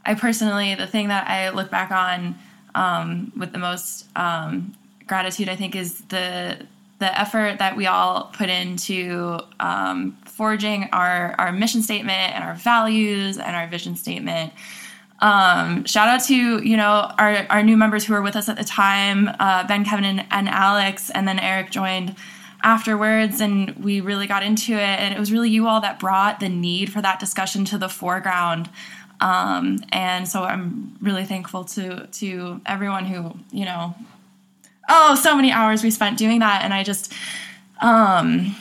I 0.06 0.14
personally, 0.14 0.74
the 0.74 0.86
thing 0.86 1.08
that 1.08 1.28
I 1.28 1.50
look 1.50 1.70
back 1.70 1.90
on 1.90 2.36
um, 2.74 3.32
with 3.36 3.52
the 3.52 3.58
most 3.58 4.06
um, 4.16 4.74
gratitude, 5.06 5.48
I 5.48 5.56
think, 5.56 5.74
is 5.74 6.00
the 6.08 6.66
the 7.00 7.20
effort 7.20 7.58
that 7.58 7.76
we 7.76 7.86
all 7.86 8.30
put 8.32 8.48
into 8.48 9.38
um, 9.60 10.16
forging 10.24 10.84
our 10.92 11.34
our 11.38 11.52
mission 11.52 11.82
statement 11.82 12.34
and 12.34 12.44
our 12.44 12.54
values 12.54 13.38
and 13.38 13.56
our 13.56 13.66
vision 13.66 13.96
statement. 13.96 14.52
Um, 15.20 15.84
shout 15.86 16.08
out 16.08 16.22
to 16.24 16.34
you 16.62 16.76
know 16.76 17.10
our 17.18 17.46
our 17.50 17.62
new 17.62 17.76
members 17.76 18.04
who 18.04 18.14
were 18.14 18.22
with 18.22 18.36
us 18.36 18.48
at 18.48 18.56
the 18.56 18.64
time, 18.64 19.30
uh, 19.40 19.66
Ben, 19.66 19.84
Kevin, 19.84 20.04
and, 20.04 20.26
and 20.30 20.48
Alex, 20.48 21.10
and 21.10 21.26
then 21.26 21.38
Eric 21.38 21.70
joined 21.70 22.14
afterwards 22.64 23.42
and 23.42 23.76
we 23.76 24.00
really 24.00 24.26
got 24.26 24.42
into 24.42 24.72
it 24.72 24.78
and 24.80 25.14
it 25.14 25.20
was 25.20 25.30
really 25.30 25.50
you 25.50 25.68
all 25.68 25.82
that 25.82 26.00
brought 26.00 26.40
the 26.40 26.48
need 26.48 26.90
for 26.90 27.02
that 27.02 27.20
discussion 27.20 27.62
to 27.62 27.76
the 27.76 27.90
foreground 27.90 28.70
um, 29.24 29.78
and 29.90 30.28
so 30.28 30.42
i'm 30.42 30.96
really 31.00 31.24
thankful 31.24 31.64
to 31.64 32.06
to 32.08 32.60
everyone 32.66 33.04
who 33.04 33.34
you 33.50 33.64
know 33.64 33.94
oh 34.88 35.14
so 35.14 35.34
many 35.34 35.50
hours 35.50 35.82
we 35.82 35.90
spent 35.90 36.18
doing 36.18 36.40
that. 36.40 36.62
And 36.62 36.72
i 36.72 36.82
just 36.82 37.12
um 37.82 38.54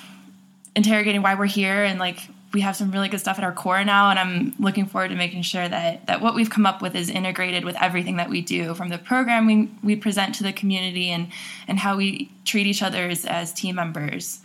interrogating 0.76 1.22
why 1.22 1.36
we're 1.36 1.46
here. 1.46 1.84
And 1.84 2.00
like 2.00 2.20
we 2.54 2.62
have 2.62 2.76
some 2.76 2.92
really 2.92 3.10
good 3.10 3.20
stuff 3.20 3.40
at 3.40 3.44
our 3.44 3.52
core 3.52 3.84
now, 3.84 4.12
and 4.12 4.20
I'm 4.20 4.54
looking 4.60 4.86
forward 4.86 5.08
to 5.10 5.16
making 5.16 5.42
sure 5.42 5.68
that 5.68 6.06
that 6.06 6.22
what 6.22 6.36
we've 6.36 6.50
come 6.50 6.66
up 6.66 6.82
with 6.82 6.96
is 6.96 7.10
integrated 7.10 7.66
with 7.66 7.76
everything 7.82 8.18
that 8.18 8.30
we 8.30 8.42
do, 8.42 8.74
from 8.76 8.90
the 8.90 8.98
programming 8.98 9.78
we 9.84 9.96
present 9.96 10.36
to 10.36 10.44
the 10.44 10.54
community 10.54 11.10
and 11.10 11.28
and 11.68 11.80
how 11.80 11.98
we 11.98 12.32
treat 12.46 12.68
each 12.68 12.84
other 12.84 13.08
as, 13.08 13.26
as 13.26 13.54
team 13.54 13.76
members. 13.76 14.40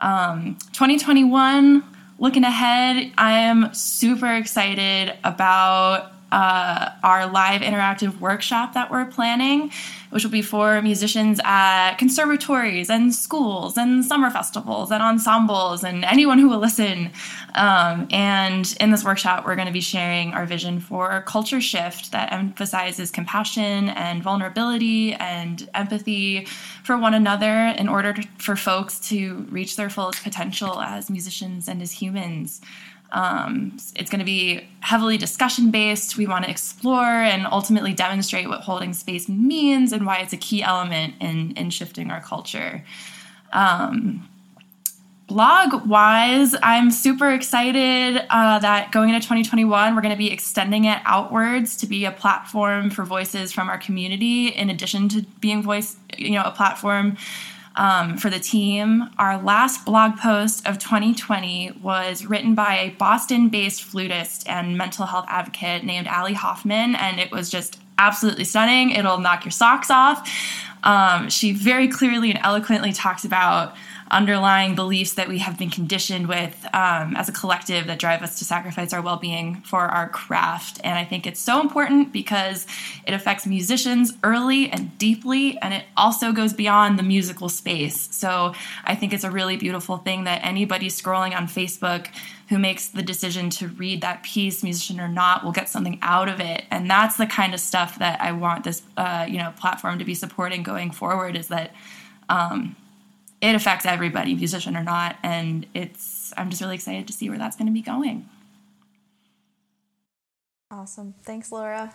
Um, 0.00 0.58
2021, 0.72 1.82
looking 2.18 2.44
ahead, 2.44 3.12
I 3.18 3.32
am 3.32 3.72
super 3.74 4.34
excited 4.34 5.16
about 5.24 6.13
uh, 6.34 6.90
our 7.04 7.28
live 7.28 7.60
interactive 7.60 8.18
workshop 8.18 8.74
that 8.74 8.90
we're 8.90 9.04
planning, 9.04 9.70
which 10.10 10.24
will 10.24 10.32
be 10.32 10.42
for 10.42 10.82
musicians 10.82 11.40
at 11.44 11.94
conservatories 11.94 12.90
and 12.90 13.14
schools 13.14 13.78
and 13.78 14.04
summer 14.04 14.30
festivals 14.30 14.90
and 14.90 15.00
ensembles 15.00 15.84
and 15.84 16.04
anyone 16.04 16.40
who 16.40 16.48
will 16.48 16.58
listen. 16.58 17.08
Um, 17.54 18.08
and 18.10 18.76
in 18.80 18.90
this 18.90 19.04
workshop, 19.04 19.46
we're 19.46 19.54
going 19.54 19.68
to 19.68 19.72
be 19.72 19.80
sharing 19.80 20.32
our 20.32 20.44
vision 20.44 20.80
for 20.80 21.12
a 21.12 21.22
culture 21.22 21.60
shift 21.60 22.10
that 22.10 22.32
emphasizes 22.32 23.12
compassion 23.12 23.90
and 23.90 24.20
vulnerability 24.20 25.14
and 25.14 25.70
empathy 25.72 26.46
for 26.82 26.98
one 26.98 27.14
another 27.14 27.72
in 27.78 27.88
order 27.88 28.12
to, 28.12 28.22
for 28.38 28.56
folks 28.56 28.98
to 29.10 29.46
reach 29.50 29.76
their 29.76 29.88
fullest 29.88 30.24
potential 30.24 30.80
as 30.80 31.08
musicians 31.08 31.68
and 31.68 31.80
as 31.80 31.92
humans. 31.92 32.60
Um, 33.14 33.76
it's 33.94 34.10
going 34.10 34.18
to 34.18 34.24
be 34.24 34.66
heavily 34.80 35.16
discussion 35.16 35.70
based. 35.70 36.18
We 36.18 36.26
want 36.26 36.44
to 36.44 36.50
explore 36.50 37.04
and 37.04 37.46
ultimately 37.46 37.94
demonstrate 37.94 38.48
what 38.48 38.62
holding 38.62 38.92
space 38.92 39.28
means 39.28 39.92
and 39.92 40.04
why 40.04 40.18
it's 40.18 40.32
a 40.32 40.36
key 40.36 40.64
element 40.64 41.14
in, 41.20 41.52
in 41.52 41.70
shifting 41.70 42.10
our 42.10 42.20
culture. 42.20 42.84
Um, 43.52 44.28
blog 45.28 45.86
wise, 45.86 46.56
I'm 46.60 46.90
super 46.90 47.30
excited 47.30 48.20
uh, 48.30 48.58
that 48.58 48.90
going 48.90 49.10
into 49.10 49.20
2021, 49.20 49.94
we're 49.94 50.02
going 50.02 50.10
to 50.10 50.18
be 50.18 50.32
extending 50.32 50.84
it 50.84 50.98
outwards 51.04 51.76
to 51.78 51.86
be 51.86 52.04
a 52.04 52.10
platform 52.10 52.90
for 52.90 53.04
voices 53.04 53.52
from 53.52 53.68
our 53.68 53.78
community, 53.78 54.48
in 54.48 54.70
addition 54.70 55.08
to 55.10 55.22
being 55.38 55.62
voice, 55.62 55.96
you 56.18 56.32
know, 56.32 56.42
a 56.42 56.50
platform 56.50 57.16
um, 57.76 58.16
for 58.16 58.30
the 58.30 58.38
team. 58.38 59.08
Our 59.18 59.40
last 59.40 59.84
blog 59.84 60.16
post 60.16 60.66
of 60.66 60.78
2020 60.78 61.78
was 61.82 62.26
written 62.26 62.54
by 62.54 62.78
a 62.78 62.90
Boston 62.90 63.48
based 63.48 63.82
flutist 63.82 64.48
and 64.48 64.78
mental 64.78 65.06
health 65.06 65.26
advocate 65.28 65.84
named 65.84 66.06
Ali 66.06 66.34
Hoffman, 66.34 66.94
and 66.94 67.18
it 67.18 67.30
was 67.30 67.50
just 67.50 67.80
absolutely 67.98 68.44
stunning. 68.44 68.90
It'll 68.90 69.18
knock 69.18 69.44
your 69.44 69.52
socks 69.52 69.90
off. 69.90 70.28
Um, 70.84 71.30
she 71.30 71.52
very 71.52 71.88
clearly 71.88 72.30
and 72.30 72.40
eloquently 72.42 72.92
talks 72.92 73.24
about 73.24 73.74
underlying 74.14 74.76
beliefs 74.76 75.14
that 75.14 75.28
we 75.28 75.38
have 75.38 75.58
been 75.58 75.70
conditioned 75.70 76.28
with 76.28 76.64
um, 76.72 77.16
as 77.16 77.28
a 77.28 77.32
collective 77.32 77.88
that 77.88 77.98
drive 77.98 78.22
us 78.22 78.38
to 78.38 78.44
sacrifice 78.44 78.92
our 78.92 79.02
well-being 79.02 79.56
for 79.62 79.80
our 79.80 80.08
craft. 80.08 80.80
And 80.84 80.96
i 80.96 81.04
think 81.04 81.26
it's 81.26 81.40
so 81.40 81.60
important 81.60 82.12
because 82.12 82.66
it 83.06 83.12
affects 83.12 83.44
musicians 83.44 84.12
early 84.22 84.70
and 84.70 84.96
deeply 84.98 85.58
and 85.58 85.74
it 85.74 85.84
also 85.96 86.30
goes 86.30 86.52
beyond 86.52 86.96
the 86.96 87.02
musical 87.02 87.48
space. 87.48 88.08
So 88.14 88.54
i 88.84 88.94
think 88.94 89.12
it's 89.12 89.24
a 89.24 89.30
really 89.32 89.56
beautiful 89.56 89.96
thing 89.96 90.24
that 90.24 90.44
anybody 90.44 90.86
scrolling 90.86 91.36
on 91.36 91.48
facebook 91.48 92.06
who 92.50 92.58
makes 92.58 92.88
the 92.88 93.02
decision 93.02 93.50
to 93.50 93.66
read 93.68 94.02
that 94.02 94.22
piece 94.22 94.62
musician 94.62 95.00
or 95.00 95.08
not 95.08 95.42
will 95.42 95.50
get 95.50 95.68
something 95.68 95.98
out 96.02 96.28
of 96.28 96.40
it. 96.40 96.64
And 96.70 96.90
that's 96.90 97.16
the 97.16 97.26
kind 97.26 97.52
of 97.52 97.58
stuff 97.58 97.98
that 97.98 98.20
i 98.20 98.30
want 98.30 98.62
this 98.62 98.82
uh, 98.96 99.26
you 99.28 99.38
know 99.38 99.52
platform 99.56 99.98
to 99.98 100.04
be 100.04 100.14
supporting 100.14 100.62
going 100.62 100.92
forward 100.92 101.36
is 101.36 101.48
that 101.48 101.74
um, 102.28 102.76
it 103.44 103.54
affects 103.54 103.84
everybody, 103.84 104.34
musician 104.34 104.76
or 104.76 104.82
not, 104.82 105.16
and 105.22 105.66
it's 105.74 106.32
I'm 106.36 106.50
just 106.50 106.62
really 106.62 106.74
excited 106.76 107.06
to 107.06 107.12
see 107.12 107.28
where 107.28 107.38
that's 107.38 107.56
going 107.56 107.66
to 107.66 107.72
be 107.72 107.82
going. 107.82 108.28
Awesome. 110.70 111.14
Thanks, 111.22 111.52
Laura. 111.52 111.92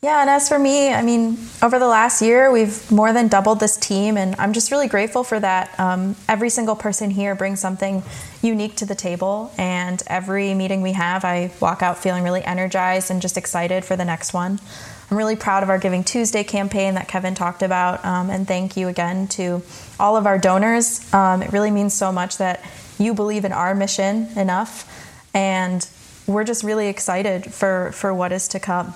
Yeah, 0.00 0.20
and 0.20 0.30
as 0.30 0.48
for 0.48 0.60
me, 0.60 0.94
I 0.94 1.02
mean, 1.02 1.36
over 1.60 1.80
the 1.80 1.88
last 1.88 2.22
year, 2.22 2.52
we've 2.52 2.88
more 2.92 3.12
than 3.12 3.26
doubled 3.26 3.58
this 3.58 3.76
team, 3.76 4.16
and 4.16 4.36
I'm 4.38 4.52
just 4.52 4.70
really 4.70 4.86
grateful 4.86 5.24
for 5.24 5.40
that. 5.40 5.78
Um, 5.80 6.14
every 6.28 6.50
single 6.50 6.76
person 6.76 7.10
here 7.10 7.34
brings 7.34 7.58
something 7.58 8.04
unique 8.40 8.76
to 8.76 8.86
the 8.86 8.94
table, 8.94 9.50
and 9.58 10.00
every 10.06 10.54
meeting 10.54 10.82
we 10.82 10.92
have, 10.92 11.24
I 11.24 11.50
walk 11.58 11.82
out 11.82 11.98
feeling 11.98 12.22
really 12.22 12.44
energized 12.44 13.10
and 13.10 13.20
just 13.20 13.36
excited 13.36 13.84
for 13.84 13.96
the 13.96 14.04
next 14.04 14.32
one. 14.32 14.60
I'm 15.10 15.16
really 15.16 15.36
proud 15.36 15.62
of 15.62 15.70
our 15.70 15.78
Giving 15.78 16.04
Tuesday 16.04 16.44
campaign 16.44 16.94
that 16.94 17.08
Kevin 17.08 17.34
talked 17.34 17.62
about, 17.62 18.04
um, 18.04 18.28
and 18.28 18.46
thank 18.46 18.76
you 18.76 18.88
again 18.88 19.26
to 19.28 19.62
all 19.98 20.16
of 20.16 20.26
our 20.26 20.36
donors. 20.36 21.12
Um, 21.14 21.42
it 21.42 21.50
really 21.50 21.70
means 21.70 21.94
so 21.94 22.12
much 22.12 22.36
that 22.36 22.62
you 22.98 23.14
believe 23.14 23.46
in 23.46 23.52
our 23.52 23.74
mission 23.74 24.28
enough, 24.36 24.86
and 25.32 25.88
we're 26.26 26.44
just 26.44 26.62
really 26.62 26.88
excited 26.88 27.54
for, 27.54 27.90
for 27.92 28.12
what 28.12 28.32
is 28.32 28.48
to 28.48 28.60
come. 28.60 28.92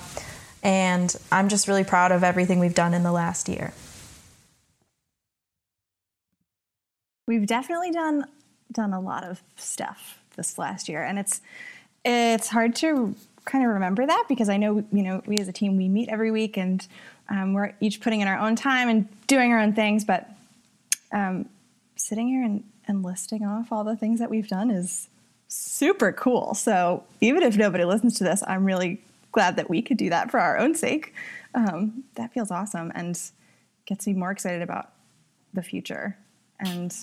And 0.63 1.15
I'm 1.33 1.49
just 1.49 1.67
really 1.67 1.85
proud 1.85 2.13
of 2.13 2.23
everything 2.23 2.59
we've 2.59 2.75
done 2.75 2.93
in 2.93 3.05
the 3.05 3.13
last 3.13 3.49
year. 3.49 3.73
We've 7.27 7.47
definitely 7.47 7.91
done 7.91 8.27
done 8.71 8.93
a 8.93 9.01
lot 9.01 9.23
of 9.25 9.43
stuff 9.57 10.19
this 10.37 10.59
last 10.59 10.89
year, 10.89 11.03
and 11.03 11.19
it's 11.19 11.41
it's 12.05 12.49
hard 12.49 12.75
to 12.77 13.15
kind 13.45 13.65
of 13.65 13.71
remember 13.71 14.07
that 14.07 14.25
because 14.29 14.49
I 14.49 14.57
know 14.57 14.85
you 14.93 15.03
know 15.03 15.23
we 15.27 15.39
as 15.39 15.49
a 15.49 15.53
team 15.53 15.77
we 15.77 15.89
meet 15.89 16.09
every 16.09 16.31
week 16.31 16.57
and 16.57 16.87
um, 17.29 17.55
we're 17.55 17.73
each 17.81 18.01
putting 18.01 18.21
in 18.21 18.29
our 18.29 18.39
own 18.39 18.57
time 18.57 18.89
and 18.89 19.09
doing 19.27 19.53
our 19.53 19.59
own 19.59 19.73
things, 19.73 20.05
but 20.05 20.29
um, 21.13 21.49
sitting 21.97 22.29
here 22.29 22.45
and, 22.45 22.65
and 22.87 23.03
listing 23.03 23.45
off 23.45 23.73
all 23.73 23.85
the 23.85 23.97
things 23.97 24.19
that 24.19 24.29
we've 24.29 24.49
done 24.49 24.71
is 24.71 25.09
super 25.49 26.13
cool. 26.13 26.55
So 26.55 27.05
even 27.21 27.43
if 27.43 27.57
nobody 27.57 27.85
listens 27.85 28.19
to 28.19 28.25
this, 28.25 28.43
I'm 28.47 28.65
really 28.65 29.01
glad 29.31 29.57
that 29.57 29.71
we 29.71 29.83
could 29.83 29.97
do 29.97 30.11
that 30.11 30.31
for 30.31 30.41
our 30.41 30.59
own 30.59 30.75
sake. 30.75 31.15
Um, 31.55 32.05
that 32.15 32.33
feels 32.33 32.51
awesome 32.51 32.93
and 32.95 33.19
gets 33.87 34.07
me 34.07 34.15
more 34.15 34.31
excited 34.31 34.63
about 34.63 34.91
the 35.55 35.63
future. 35.63 36.17
And 36.59 36.95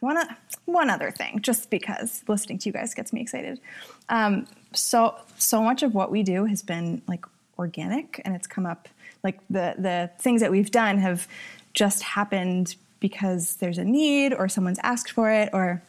one, 0.00 0.18
one 0.64 0.90
other 0.90 1.10
thing, 1.10 1.40
just 1.40 1.70
because 1.70 2.22
listening 2.28 2.58
to 2.58 2.68
you 2.68 2.72
guys 2.72 2.94
gets 2.94 3.12
me 3.12 3.20
excited. 3.20 3.60
Um, 4.08 4.46
so 4.72 5.16
so 5.38 5.62
much 5.62 5.82
of 5.82 5.94
what 5.94 6.10
we 6.10 6.22
do 6.22 6.44
has 6.44 6.62
been 6.62 7.02
like 7.06 7.24
organic, 7.58 8.20
and 8.24 8.34
it's 8.34 8.46
come 8.46 8.66
up 8.66 8.88
like 9.22 9.38
the 9.48 9.74
the 9.78 10.10
things 10.18 10.40
that 10.40 10.50
we've 10.50 10.70
done 10.70 10.98
have 10.98 11.26
just 11.74 12.02
happened 12.02 12.76
because 13.00 13.56
there's 13.56 13.78
a 13.78 13.84
need 13.84 14.32
or 14.32 14.48
someone's 14.48 14.78
asked 14.82 15.12
for 15.12 15.30
it 15.30 15.50
or 15.52 15.82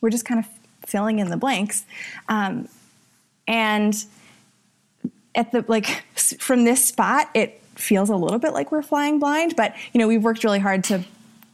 we're 0.00 0.10
just 0.10 0.24
kind 0.24 0.40
of 0.40 0.46
filling 0.84 1.20
in 1.20 1.30
the 1.30 1.36
blanks 1.36 1.84
um, 2.28 2.68
and 3.46 4.04
at 5.34 5.52
the 5.52 5.64
like 5.68 6.04
from 6.14 6.64
this 6.64 6.84
spot 6.84 7.30
it 7.34 7.60
feels 7.76 8.10
a 8.10 8.16
little 8.16 8.38
bit 8.38 8.52
like 8.52 8.72
we're 8.72 8.82
flying 8.82 9.18
blind 9.18 9.54
but 9.56 9.74
you 9.92 9.98
know 9.98 10.08
we've 10.08 10.24
worked 10.24 10.44
really 10.44 10.58
hard 10.58 10.82
to 10.82 11.02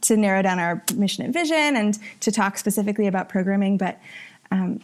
to 0.01 0.15
narrow 0.17 0.41
down 0.41 0.59
our 0.59 0.83
mission 0.95 1.25
and 1.25 1.33
vision 1.33 1.75
and 1.75 1.99
to 2.19 2.31
talk 2.31 2.57
specifically 2.57 3.07
about 3.07 3.29
programming 3.29 3.77
but 3.77 3.99
um, 4.51 4.79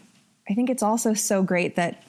i 0.50 0.54
think 0.54 0.70
it's 0.70 0.84
also 0.84 1.14
so 1.14 1.42
great 1.42 1.76
that 1.76 2.04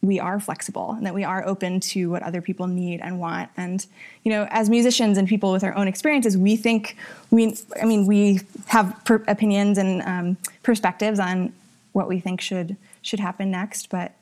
we 0.00 0.20
are 0.20 0.38
flexible 0.38 0.92
and 0.92 1.04
that 1.04 1.14
we 1.14 1.24
are 1.24 1.44
open 1.44 1.80
to 1.80 2.08
what 2.08 2.22
other 2.22 2.40
people 2.40 2.68
need 2.68 3.00
and 3.00 3.18
want. 3.18 3.50
And 3.56 3.84
you 4.22 4.30
know 4.30 4.46
as 4.50 4.70
musicians 4.70 5.18
and 5.18 5.26
people 5.26 5.50
with 5.50 5.64
our 5.64 5.74
own 5.74 5.88
experiences 5.88 6.36
we 6.36 6.56
think 6.56 6.96
we 7.30 7.56
i 7.80 7.84
mean 7.84 8.06
we 8.06 8.40
have 8.66 8.94
per- 9.04 9.24
opinions 9.26 9.78
and 9.78 10.02
um, 10.02 10.36
perspectives 10.62 11.18
on 11.18 11.52
what 11.92 12.08
we 12.08 12.20
think 12.20 12.40
should 12.40 12.76
should 13.02 13.20
happen 13.20 13.50
next 13.50 13.90
but 13.90 14.12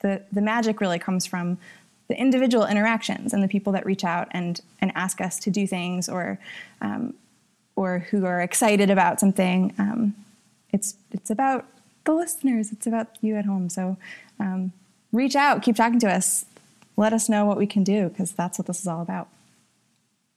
the 0.00 0.22
the 0.32 0.40
magic 0.40 0.80
really 0.80 0.98
comes 0.98 1.26
from 1.26 1.58
the 2.08 2.18
individual 2.18 2.66
interactions 2.66 3.32
and 3.32 3.42
the 3.42 3.48
people 3.48 3.72
that 3.72 3.84
reach 3.86 4.04
out 4.04 4.28
and 4.32 4.60
and 4.80 4.92
ask 4.94 5.20
us 5.20 5.38
to 5.38 5.50
do 5.50 5.66
things 5.66 6.08
or 6.08 6.38
um, 6.80 7.14
or 7.78 8.00
who 8.10 8.26
are 8.26 8.40
excited 8.40 8.90
about 8.90 9.20
something 9.20 9.74
um, 9.78 10.14
it's 10.70 10.96
it's 11.12 11.30
about 11.30 11.64
the 12.04 12.12
listeners 12.12 12.72
it's 12.72 12.86
about 12.86 13.08
you 13.20 13.36
at 13.36 13.44
home 13.44 13.68
so 13.68 13.96
um, 14.40 14.72
reach 15.12 15.36
out, 15.36 15.62
keep 15.62 15.76
talking 15.76 15.98
to 16.00 16.10
us, 16.10 16.44
let 16.96 17.12
us 17.12 17.28
know 17.28 17.44
what 17.44 17.56
we 17.56 17.66
can 17.66 17.84
do 17.84 18.08
because 18.08 18.32
that's 18.32 18.58
what 18.58 18.66
this 18.66 18.80
is 18.80 18.86
all 18.86 19.02
about. 19.02 19.28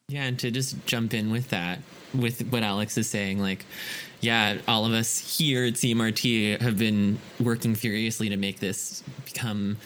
Yeah, 0.07 0.23
and 0.23 0.37
to 0.39 0.51
just 0.51 0.85
jump 0.85 1.13
in 1.13 1.31
with 1.31 1.49
that, 1.49 1.79
with 2.13 2.41
what 2.51 2.63
Alex 2.63 2.97
is 2.97 3.09
saying, 3.09 3.39
like, 3.39 3.65
yeah, 4.19 4.57
all 4.67 4.85
of 4.85 4.91
us 4.91 5.37
here 5.37 5.65
at 5.65 5.75
CMRT 5.75 6.59
have 6.61 6.77
been 6.77 7.17
working 7.39 7.75
furiously 7.75 8.29
to 8.29 8.37
make 8.37 8.59
this 8.59 9.03
become 9.25 9.77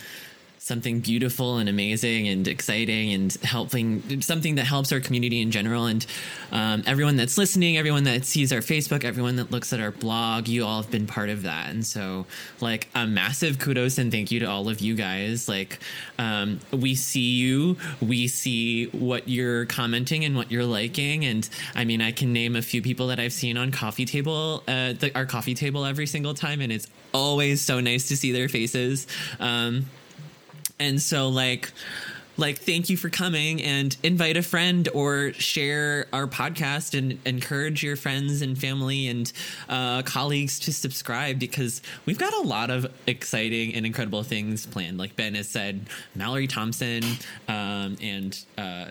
something 0.65 0.99
beautiful 0.99 1.59
and 1.59 1.69
amazing 1.69 2.27
and 2.27 2.47
exciting 2.47 3.13
and 3.13 3.33
helping 3.43 4.19
something 4.23 4.55
that 4.55 4.63
helps 4.63 4.91
our 4.91 4.99
community 4.99 5.39
in 5.39 5.51
general. 5.51 5.85
And 5.85 6.03
um, 6.51 6.81
everyone 6.87 7.17
that's 7.17 7.37
listening, 7.37 7.77
everyone 7.77 8.05
that 8.05 8.25
sees 8.25 8.51
our 8.51 8.61
Facebook, 8.61 9.03
everyone 9.03 9.35
that 9.35 9.51
looks 9.51 9.73
at 9.73 9.79
our 9.79 9.91
blog, 9.91 10.47
you 10.47 10.65
all 10.65 10.81
have 10.81 10.89
been 10.89 11.05
part 11.05 11.29
of 11.29 11.43
that. 11.43 11.69
And 11.69 11.85
so, 11.85 12.25
like, 12.61 12.87
a 12.95 13.05
massive 13.05 13.59
kudos 13.59 13.99
and 13.99 14.11
thank 14.11 14.31
you 14.31 14.39
to 14.39 14.47
all 14.47 14.67
of 14.67 14.81
you 14.81 14.95
guys. 14.95 15.47
Like, 15.47 15.77
um, 16.17 16.59
we 16.71 16.95
see 16.95 17.35
you, 17.35 17.77
we 18.01 18.27
see 18.27 18.87
what 18.87 19.29
you're 19.29 19.67
commenting 19.67 20.25
and 20.25 20.35
what 20.35 20.49
you're 20.49 20.65
liking. 20.65 21.25
And 21.25 21.47
I 21.75 21.85
mean, 21.85 22.01
I 22.01 22.11
can 22.11 22.33
name 22.33 22.55
a 22.55 22.63
few 22.63 22.81
people 22.81 23.05
that 23.09 23.19
I've 23.19 23.33
seen 23.33 23.55
on 23.55 23.69
coffee 23.69 24.05
table, 24.05 24.63
uh, 24.67 24.93
the, 24.93 25.11
our 25.13 25.27
coffee 25.27 25.53
table 25.53 25.85
every 25.85 26.07
single 26.07 26.33
time, 26.33 26.59
and 26.59 26.71
it's 26.71 26.87
always 27.13 27.61
so 27.61 27.79
nice 27.81 28.07
to 28.07 28.17
see 28.17 28.31
their 28.31 28.49
faces. 28.49 29.05
Um, 29.39 29.85
and 30.79 31.01
so 31.01 31.29
like 31.29 31.71
like 32.37 32.59
thank 32.59 32.89
you 32.89 32.97
for 32.97 33.09
coming 33.09 33.61
and 33.61 33.95
invite 34.03 34.35
a 34.35 34.41
friend 34.41 34.89
or 34.93 35.31
share 35.33 36.05
our 36.11 36.27
podcast 36.27 36.97
and 36.97 37.17
encourage 37.25 37.81
your 37.83 37.95
friends 37.95 38.41
and 38.41 38.57
family 38.57 39.07
and 39.07 39.31
uh, 39.69 40.01
colleagues 40.01 40.59
to 40.59 40.73
subscribe 40.73 41.39
because 41.39 41.81
we've 42.05 42.19
got 42.19 42.33
a 42.33 42.41
lot 42.41 42.69
of 42.69 42.91
exciting 43.07 43.73
and 43.73 43.85
incredible 43.85 44.23
things 44.23 44.65
planned. 44.65 44.97
Like 44.97 45.15
ben 45.15 45.35
has 45.35 45.47
said 45.47 45.87
mallory 46.13 46.47
thompson 46.47 47.03
um, 47.47 47.95
and 48.01 48.37
uh, 48.57 48.87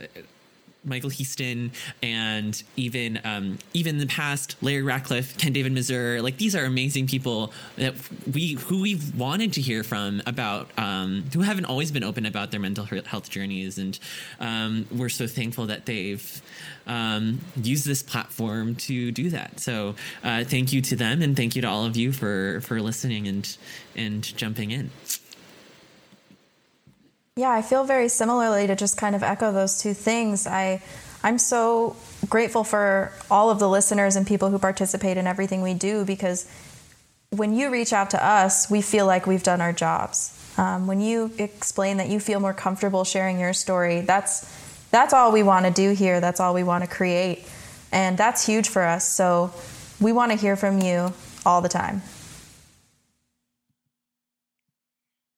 Michael 0.84 1.10
Heaston 1.10 1.72
and 2.02 2.62
even 2.76 3.20
um, 3.24 3.58
even 3.72 3.96
in 3.96 4.00
the 4.00 4.06
past 4.06 4.56
Larry 4.62 4.82
Rachleff, 4.82 5.36
Ken 5.38 5.52
David 5.52 5.72
Masur, 5.72 6.22
like 6.22 6.38
these 6.38 6.54
are 6.54 6.64
amazing 6.64 7.06
people 7.06 7.52
that 7.76 7.94
we 8.32 8.54
who 8.54 8.82
we've 8.82 9.14
wanted 9.18 9.52
to 9.54 9.60
hear 9.60 9.82
from 9.82 10.22
about 10.26 10.70
um, 10.78 11.24
who 11.32 11.40
haven't 11.40 11.64
always 11.64 11.90
been 11.90 12.04
open 12.04 12.26
about 12.26 12.50
their 12.50 12.60
mental 12.60 12.84
health 12.84 13.30
journeys, 13.30 13.78
and 13.78 13.98
um, 14.40 14.86
we're 14.90 15.08
so 15.08 15.26
thankful 15.26 15.66
that 15.66 15.86
they've 15.86 16.42
um, 16.86 17.40
used 17.56 17.86
this 17.86 18.02
platform 18.02 18.74
to 18.74 19.10
do 19.12 19.30
that. 19.30 19.60
So 19.60 19.94
uh, 20.22 20.44
thank 20.44 20.72
you 20.72 20.80
to 20.82 20.96
them, 20.96 21.22
and 21.22 21.36
thank 21.36 21.56
you 21.56 21.62
to 21.62 21.68
all 21.68 21.84
of 21.84 21.96
you 21.96 22.12
for 22.12 22.60
for 22.60 22.80
listening 22.80 23.26
and 23.28 23.56
and 23.96 24.22
jumping 24.36 24.70
in. 24.70 24.90
Yeah, 27.36 27.50
I 27.50 27.62
feel 27.62 27.82
very 27.82 28.08
similarly 28.08 28.68
to 28.68 28.76
just 28.76 28.96
kind 28.96 29.16
of 29.16 29.24
echo 29.24 29.50
those 29.50 29.82
two 29.82 29.92
things. 29.92 30.46
I 30.46 30.80
I'm 31.24 31.38
so 31.38 31.96
grateful 32.28 32.62
for 32.62 33.10
all 33.28 33.50
of 33.50 33.58
the 33.58 33.68
listeners 33.68 34.14
and 34.14 34.24
people 34.24 34.50
who 34.50 34.58
participate 34.60 35.16
in 35.16 35.26
everything 35.26 35.60
we 35.60 35.74
do 35.74 36.04
because 36.04 36.48
when 37.30 37.52
you 37.52 37.72
reach 37.72 37.92
out 37.92 38.10
to 38.10 38.24
us, 38.24 38.70
we 38.70 38.82
feel 38.82 39.06
like 39.06 39.26
we've 39.26 39.42
done 39.42 39.60
our 39.60 39.72
jobs. 39.72 40.30
Um, 40.58 40.86
when 40.86 41.00
you 41.00 41.32
explain 41.38 41.96
that 41.96 42.08
you 42.08 42.20
feel 42.20 42.38
more 42.38 42.54
comfortable 42.54 43.02
sharing 43.02 43.40
your 43.40 43.52
story, 43.52 44.02
that's 44.02 44.48
that's 44.92 45.12
all 45.12 45.32
we 45.32 45.42
want 45.42 45.66
to 45.66 45.72
do 45.72 45.90
here. 45.90 46.20
That's 46.20 46.38
all 46.38 46.54
we 46.54 46.62
want 46.62 46.84
to 46.84 46.88
create, 46.88 47.48
and 47.90 48.16
that's 48.16 48.46
huge 48.46 48.68
for 48.68 48.82
us. 48.84 49.08
So 49.08 49.52
we 50.00 50.12
want 50.12 50.30
to 50.30 50.38
hear 50.38 50.54
from 50.54 50.80
you 50.80 51.12
all 51.44 51.62
the 51.62 51.68
time. 51.68 52.00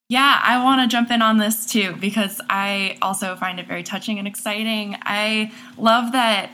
Yeah, 0.09 0.41
I 0.41 0.63
want 0.63 0.81
to 0.89 0.95
jump 0.95 1.11
in 1.11 1.21
on 1.21 1.39
this 1.39 1.67
too 1.67 1.97
because 1.97 2.41
I 2.49 2.97
also 3.03 3.35
find 3.35 3.59
it 3.59 3.67
very 3.67 3.83
touching 3.83 4.21
and 4.21 4.29
exciting. 4.29 4.97
I 5.03 5.53
love 5.77 6.13
that 6.13 6.51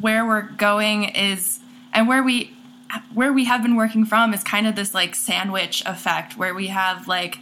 where 0.00 0.26
we're 0.26 0.42
going 0.42 1.04
is 1.04 1.60
and 1.92 2.08
where 2.08 2.24
we 2.24 2.52
where 3.14 3.32
we 3.32 3.44
have 3.44 3.62
been 3.62 3.76
working 3.76 4.06
from 4.06 4.34
is 4.34 4.42
kind 4.42 4.66
of 4.66 4.74
this 4.74 4.92
like 4.92 5.14
sandwich 5.14 5.84
effect 5.86 6.36
where 6.36 6.52
we 6.52 6.66
have 6.66 7.06
like 7.06 7.38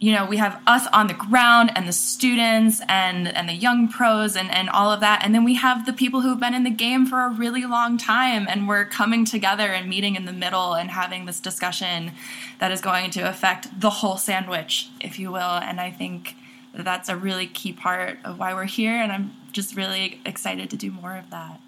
you 0.00 0.12
know 0.12 0.26
we 0.26 0.36
have 0.36 0.60
us 0.66 0.86
on 0.92 1.06
the 1.06 1.14
ground 1.14 1.70
and 1.74 1.88
the 1.88 1.92
students 1.92 2.80
and 2.88 3.28
and 3.28 3.48
the 3.48 3.54
young 3.54 3.88
pros 3.88 4.36
and 4.36 4.50
and 4.50 4.68
all 4.68 4.90
of 4.90 5.00
that. 5.00 5.22
And 5.24 5.34
then 5.34 5.44
we 5.44 5.54
have 5.54 5.86
the 5.86 5.92
people 5.92 6.20
who've 6.20 6.40
been 6.40 6.54
in 6.54 6.64
the 6.64 6.70
game 6.70 7.06
for 7.06 7.22
a 7.22 7.30
really 7.30 7.64
long 7.64 7.96
time 7.96 8.46
and 8.48 8.68
we're 8.68 8.84
coming 8.84 9.24
together 9.24 9.68
and 9.68 9.88
meeting 9.88 10.16
in 10.16 10.24
the 10.24 10.32
middle 10.32 10.74
and 10.74 10.90
having 10.90 11.26
this 11.26 11.40
discussion 11.40 12.12
that 12.58 12.72
is 12.72 12.80
going 12.80 13.10
to 13.12 13.20
affect 13.20 13.80
the 13.80 13.90
whole 13.90 14.16
sandwich 14.16 14.88
if 15.00 15.18
you 15.18 15.30
will. 15.30 15.40
And 15.40 15.80
i 15.80 15.90
think 15.90 16.34
that's 16.74 17.08
a 17.08 17.16
really 17.16 17.46
key 17.46 17.72
part 17.72 18.18
of 18.24 18.38
why 18.38 18.52
we're 18.52 18.64
here. 18.64 18.96
And 18.96 19.12
i'm 19.12 19.32
just 19.52 19.76
really 19.76 20.20
excited 20.26 20.70
to 20.70 20.76
do 20.76 20.90
more 20.90 21.16
of 21.16 21.30
that. 21.30 21.60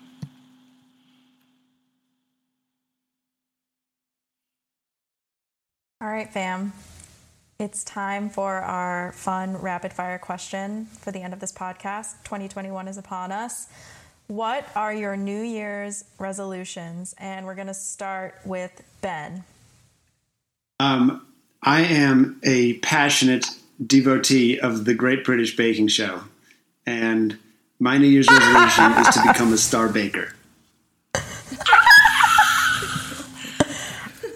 All 6.02 6.08
right 6.08 6.30
fam 6.30 6.72
it's 7.58 7.82
time 7.84 8.28
for 8.28 8.56
our 8.56 9.12
fun 9.12 9.56
rapid 9.56 9.92
fire 9.92 10.18
question 10.18 10.86
for 10.86 11.10
the 11.10 11.20
end 11.20 11.32
of 11.32 11.40
this 11.40 11.52
podcast. 11.52 12.22
2021 12.24 12.88
is 12.88 12.98
upon 12.98 13.32
us. 13.32 13.68
What 14.26 14.68
are 14.74 14.92
your 14.92 15.16
New 15.16 15.40
Year's 15.40 16.04
resolutions? 16.18 17.14
And 17.18 17.46
we're 17.46 17.54
going 17.54 17.68
to 17.68 17.74
start 17.74 18.34
with 18.44 18.82
Ben. 19.00 19.44
Um, 20.80 21.26
I 21.62 21.82
am 21.82 22.40
a 22.42 22.74
passionate 22.78 23.46
devotee 23.84 24.58
of 24.60 24.84
the 24.84 24.94
Great 24.94 25.24
British 25.24 25.56
Baking 25.56 25.88
Show. 25.88 26.24
And 26.84 27.38
my 27.78 27.96
New 27.98 28.08
Year's 28.08 28.28
resolution 28.30 28.92
is 28.92 29.08
to 29.14 29.22
become 29.26 29.52
a 29.52 29.58
star 29.58 29.88
baker. 29.88 30.34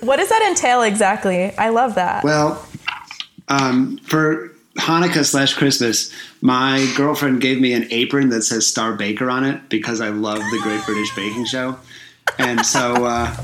what 0.00 0.16
does 0.16 0.28
that 0.30 0.42
entail 0.48 0.82
exactly? 0.82 1.54
I 1.58 1.68
love 1.68 1.96
that. 1.96 2.24
Well, 2.24 2.66
um, 3.50 3.98
for 3.98 4.52
Hanukkah 4.78 5.24
slash 5.24 5.54
Christmas, 5.54 6.12
my 6.40 6.90
girlfriend 6.96 7.40
gave 7.40 7.60
me 7.60 7.72
an 7.72 7.86
apron 7.90 8.30
that 8.30 8.42
says 8.42 8.66
Star 8.66 8.94
Baker 8.94 9.28
on 9.28 9.44
it 9.44 9.68
because 9.68 10.00
I 10.00 10.08
love 10.08 10.38
the 10.38 10.60
Great 10.62 10.84
British 10.86 11.14
Baking 11.14 11.44
Show, 11.44 11.76
and 12.38 12.64
so 12.64 13.04
uh, 13.04 13.36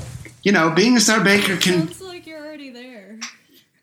you 0.47 0.53
know, 0.53 0.71
being 0.71 0.97
a 0.97 1.01
star 1.01 1.25
baker 1.25 1.57
can. 1.57 1.89
Sounds 1.89 2.01
like 2.03 2.25
you're 2.25 2.39
already 2.39 2.71
there. 2.71 3.19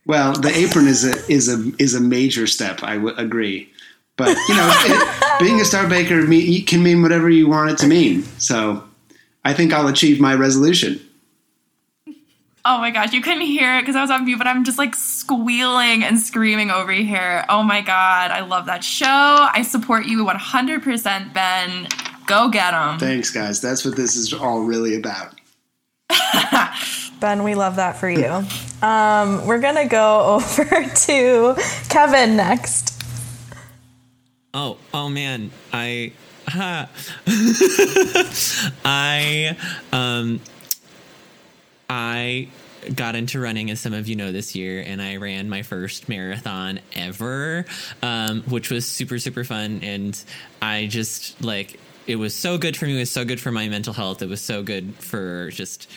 Well, 0.06 0.32
the 0.32 0.48
apron 0.48 0.88
is 0.88 1.04
a 1.04 1.14
is 1.30 1.50
a 1.50 1.72
is 1.78 1.94
a 1.94 2.00
major 2.00 2.48
step. 2.48 2.82
I 2.84 2.98
would 2.98 3.20
agree, 3.20 3.70
but 4.16 4.30
you 4.48 4.56
know, 4.56 4.72
it, 4.86 5.40
being 5.42 5.60
a 5.60 5.66
star 5.66 5.90
baker 5.90 6.22
can 6.22 6.84
mean 6.84 7.02
whatever 7.02 7.30
you 7.30 7.50
want 7.50 7.72
it 7.72 7.78
to 7.80 7.88
mean. 7.88 8.24
So, 8.38 8.82
I 9.44 9.54
think 9.54 9.74
I'll 9.74 9.90
achieve 9.90 10.22
my 10.22 10.36
resolution. 10.36 11.02
Oh 12.66 12.78
my 12.78 12.92
gosh, 12.92 13.12
you 13.12 13.22
couldn't 13.22 13.42
hear 13.42 13.78
it 13.78 13.82
because 13.82 13.98
I 13.98 14.02
was 14.02 14.10
on 14.10 14.24
mute, 14.24 14.38
but 14.38 14.48
I'm 14.48 14.64
just 14.64 14.78
like 14.78 14.96
squealing 14.96 16.02
and 16.02 16.18
screaming 16.18 16.72
over 16.72 16.94
here. 16.94 17.44
Oh 17.50 17.62
my 17.62 17.82
god, 17.82 18.32
I 18.32 18.40
love 18.40 18.68
that 18.68 18.86
show. 18.86 19.06
I 19.06 19.64
support 19.64 20.06
you 20.06 20.24
100%, 20.24 21.34
Ben. 21.34 21.88
Go 22.26 22.48
get 22.48 22.72
them. 22.72 23.00
Thanks, 23.00 23.32
guys. 23.32 23.60
That's 23.60 23.84
what 23.84 23.98
this 23.98 24.16
is 24.16 24.34
all 24.34 24.64
really 24.64 24.96
about. 24.96 25.36
ben, 27.20 27.44
we 27.44 27.54
love 27.54 27.76
that 27.76 27.98
for 27.98 28.10
you. 28.10 28.46
Um, 28.82 29.46
we're 29.46 29.60
going 29.60 29.76
to 29.76 29.86
go 29.86 30.22
over 30.36 30.64
to 30.64 31.56
Kevin 31.90 32.38
next. 32.38 33.04
Oh, 34.54 34.78
oh 34.94 35.10
man. 35.10 35.52
I. 35.74 36.14
I 38.86 39.58
um 39.94 40.42
I 41.90 42.50
got 42.96 43.16
into 43.16 43.40
running, 43.40 43.72
as 43.72 43.80
some 43.80 43.94
of 43.94 44.08
you 44.08 44.16
know, 44.16 44.32
this 44.32 44.56
year, 44.56 44.84
and 44.86 45.02
I 45.02 45.18
ran 45.18 45.50
my 45.50 45.62
first 45.62 46.10
marathon 46.10 46.80
ever, 46.94 47.66
um, 48.02 48.42
which 48.44 48.70
was 48.70 48.86
super, 48.86 49.20
super 49.20 49.44
fun. 49.44 49.80
And 49.84 50.22
I 50.62 50.88
just 50.88 51.42
like 51.44 51.80
it 52.08 52.18
was 52.18 52.36
so 52.36 52.58
good 52.58 52.76
for 52.76 52.86
me. 52.86 52.96
It 52.96 53.00
was 53.00 53.12
so 53.12 53.26
good 53.26 53.40
for 53.40 53.52
my 53.52 53.70
mental 53.70 53.94
health. 53.94 54.22
It 54.22 54.30
was 54.30 54.42
so 54.42 54.64
good 54.64 54.96
for 54.96 55.50
just 55.52 55.90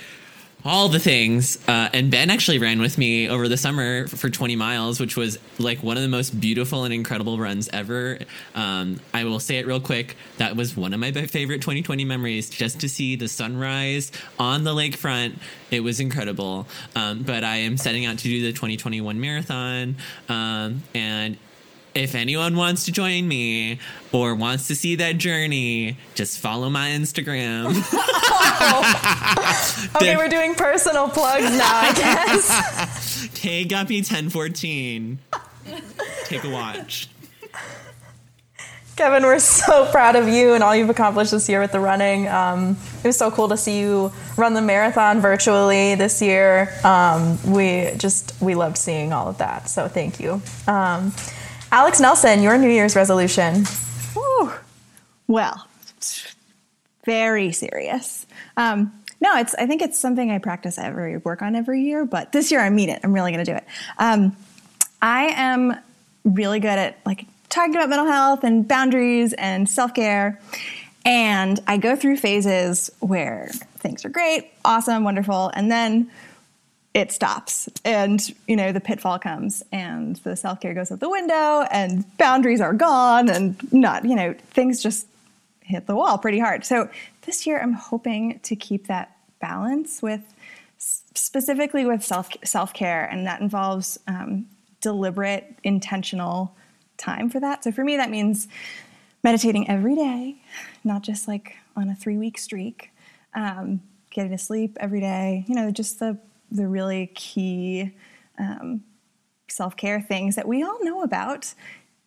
all 0.66 0.88
the 0.88 0.98
things. 0.98 1.58
Uh, 1.68 1.88
and 1.92 2.10
Ben 2.10 2.28
actually 2.28 2.58
ran 2.58 2.80
with 2.80 2.98
me 2.98 3.28
over 3.28 3.48
the 3.48 3.56
summer 3.56 4.08
for 4.08 4.28
20 4.28 4.56
miles, 4.56 4.98
which 4.98 5.16
was 5.16 5.38
like 5.58 5.82
one 5.82 5.96
of 5.96 6.02
the 6.02 6.08
most 6.08 6.38
beautiful 6.40 6.84
and 6.84 6.92
incredible 6.92 7.38
runs 7.38 7.68
ever. 7.72 8.18
Um, 8.54 9.00
I 9.14 9.24
will 9.24 9.38
say 9.38 9.58
it 9.58 9.66
real 9.66 9.80
quick. 9.80 10.16
That 10.38 10.56
was 10.56 10.76
one 10.76 10.92
of 10.92 10.98
my 10.98 11.12
favorite 11.12 11.60
2020 11.62 12.04
memories, 12.04 12.50
just 12.50 12.80
to 12.80 12.88
see 12.88 13.14
the 13.14 13.28
sunrise 13.28 14.10
on 14.40 14.64
the 14.64 14.74
lakefront. 14.74 15.36
It 15.70 15.80
was 15.80 16.00
incredible. 16.00 16.66
Um, 16.96 17.22
but 17.22 17.44
I 17.44 17.56
am 17.58 17.76
setting 17.76 18.04
out 18.04 18.18
to 18.18 18.24
do 18.24 18.42
the 18.42 18.52
2021 18.52 19.20
marathon. 19.20 19.96
Um, 20.28 20.82
and 20.94 21.38
if 21.94 22.14
anyone 22.14 22.56
wants 22.56 22.84
to 22.86 22.92
join 22.92 23.26
me 23.28 23.78
or 24.12 24.34
wants 24.34 24.66
to 24.68 24.74
see 24.74 24.96
that 24.96 25.16
journey, 25.18 25.96
just 26.14 26.40
follow 26.40 26.68
my 26.70 26.90
Instagram. 26.90 27.72
okay, 29.96 30.16
we're 30.16 30.28
doing 30.28 30.54
personal 30.54 31.08
plugs 31.08 31.44
now, 31.56 31.80
I 31.82 31.92
guess. 31.94 33.28
K 33.34 33.64
Guppy 33.64 33.96
1014. 33.96 35.18
Take 36.24 36.44
a 36.44 36.50
watch. 36.50 37.08
Kevin, 38.96 39.24
we're 39.24 39.38
so 39.38 39.84
proud 39.90 40.16
of 40.16 40.26
you 40.26 40.54
and 40.54 40.64
all 40.64 40.74
you've 40.74 40.88
accomplished 40.88 41.30
this 41.30 41.50
year 41.50 41.60
with 41.60 41.70
the 41.70 41.80
running. 41.80 42.28
Um, 42.28 42.78
it 43.04 43.06
was 43.06 43.18
so 43.18 43.30
cool 43.30 43.48
to 43.50 43.56
see 43.56 43.78
you 43.78 44.10
run 44.38 44.54
the 44.54 44.62
marathon 44.62 45.20
virtually 45.20 45.94
this 45.96 46.22
year. 46.22 46.72
Um, 46.82 47.38
we 47.52 47.90
just 47.98 48.34
we 48.40 48.54
loved 48.54 48.78
seeing 48.78 49.12
all 49.12 49.28
of 49.28 49.36
that. 49.38 49.68
So 49.68 49.86
thank 49.86 50.18
you. 50.18 50.40
Um, 50.66 51.12
Alex 51.70 52.00
Nelson, 52.00 52.42
your 52.42 52.56
New 52.56 52.70
Year's 52.70 52.96
resolution. 52.96 53.66
Whew. 54.14 54.52
Well, 55.26 55.66
very 57.06 57.52
serious. 57.52 58.26
Um, 58.58 58.92
no, 59.20 59.38
it's. 59.38 59.54
I 59.54 59.66
think 59.66 59.80
it's 59.80 59.98
something 59.98 60.30
I 60.30 60.38
practice 60.38 60.76
every 60.78 61.16
work 61.16 61.40
on 61.40 61.56
every 61.56 61.82
year, 61.82 62.04
but 62.04 62.32
this 62.32 62.50
year 62.50 62.60
I 62.60 62.68
mean 62.68 62.90
it. 62.90 63.00
I'm 63.02 63.14
really 63.14 63.32
going 63.32 63.42
to 63.44 63.50
do 63.50 63.56
it. 63.56 63.64
Um, 63.98 64.36
I 65.00 65.28
am 65.28 65.74
really 66.24 66.60
good 66.60 66.78
at 66.78 66.98
like 67.06 67.24
talking 67.48 67.74
about 67.74 67.88
mental 67.88 68.06
health 68.06 68.44
and 68.44 68.68
boundaries 68.68 69.32
and 69.32 69.66
self 69.66 69.94
care, 69.94 70.38
and 71.06 71.58
I 71.66 71.78
go 71.78 71.96
through 71.96 72.18
phases 72.18 72.90
where 73.00 73.48
things 73.78 74.04
are 74.04 74.10
great, 74.10 74.50
awesome, 74.64 75.02
wonderful, 75.02 75.50
and 75.54 75.70
then 75.70 76.10
it 76.92 77.12
stops 77.12 77.68
and 77.84 78.34
you 78.48 78.56
know 78.56 78.72
the 78.72 78.80
pitfall 78.80 79.18
comes 79.18 79.62
and 79.70 80.16
the 80.16 80.34
self-care 80.34 80.72
goes 80.72 80.90
out 80.90 80.98
the 80.98 81.10
window 81.10 81.60
and 81.70 82.06
boundaries 82.16 82.58
are 82.58 82.72
gone 82.72 83.28
and 83.28 83.70
not 83.70 84.02
you 84.06 84.16
know 84.16 84.34
things 84.52 84.82
just 84.82 85.06
hit 85.66 85.86
the 85.86 85.94
wall 85.94 86.18
pretty 86.18 86.38
hard 86.38 86.64
so 86.64 86.88
this 87.22 87.46
year 87.46 87.60
i'm 87.60 87.72
hoping 87.72 88.38
to 88.40 88.54
keep 88.56 88.86
that 88.86 89.16
balance 89.40 90.02
with 90.02 90.34
specifically 90.78 91.84
with 91.84 92.02
self 92.02 92.28
self-care 92.44 93.06
and 93.06 93.26
that 93.26 93.40
involves 93.40 93.98
um, 94.06 94.46
deliberate 94.80 95.58
intentional 95.64 96.54
time 96.96 97.28
for 97.28 97.40
that 97.40 97.64
so 97.64 97.72
for 97.72 97.84
me 97.84 97.96
that 97.96 98.10
means 98.10 98.48
meditating 99.22 99.68
every 99.68 99.94
day 99.94 100.36
not 100.84 101.02
just 101.02 101.26
like 101.26 101.56
on 101.76 101.88
a 101.90 101.94
three 101.94 102.16
week 102.16 102.38
streak 102.38 102.90
um, 103.34 103.80
getting 104.10 104.30
to 104.30 104.38
sleep 104.38 104.76
every 104.80 105.00
day 105.00 105.44
you 105.48 105.54
know 105.54 105.70
just 105.70 105.98
the 105.98 106.16
the 106.50 106.66
really 106.66 107.08
key 107.08 107.92
um, 108.38 108.82
self 109.48 109.76
care 109.76 110.00
things 110.00 110.36
that 110.36 110.46
we 110.46 110.62
all 110.62 110.82
know 110.84 111.02
about. 111.02 111.52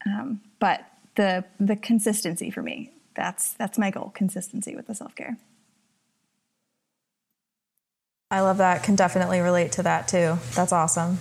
Um, 0.05 0.41
but 0.59 0.85
the 1.15 1.43
the 1.59 1.75
consistency 1.75 2.49
for 2.49 2.61
me 2.61 2.91
that's 3.19 3.51
that's 3.53 3.77
my 3.77 3.91
goal 3.91 4.11
consistency 4.15 4.75
with 4.75 4.87
the 4.87 4.95
self 4.95 5.13
care. 5.13 5.37
I 8.31 8.39
love 8.41 8.57
that. 8.57 8.83
Can 8.83 8.95
definitely 8.95 9.41
relate 9.41 9.73
to 9.73 9.83
that 9.83 10.07
too. 10.07 10.37
That's 10.53 10.71
awesome. 10.71 11.17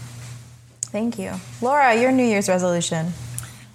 Thank 0.83 1.19
you, 1.19 1.33
Laura. 1.61 2.01
Your 2.01 2.13
New 2.13 2.25
Year's 2.25 2.49
resolution. 2.49 3.13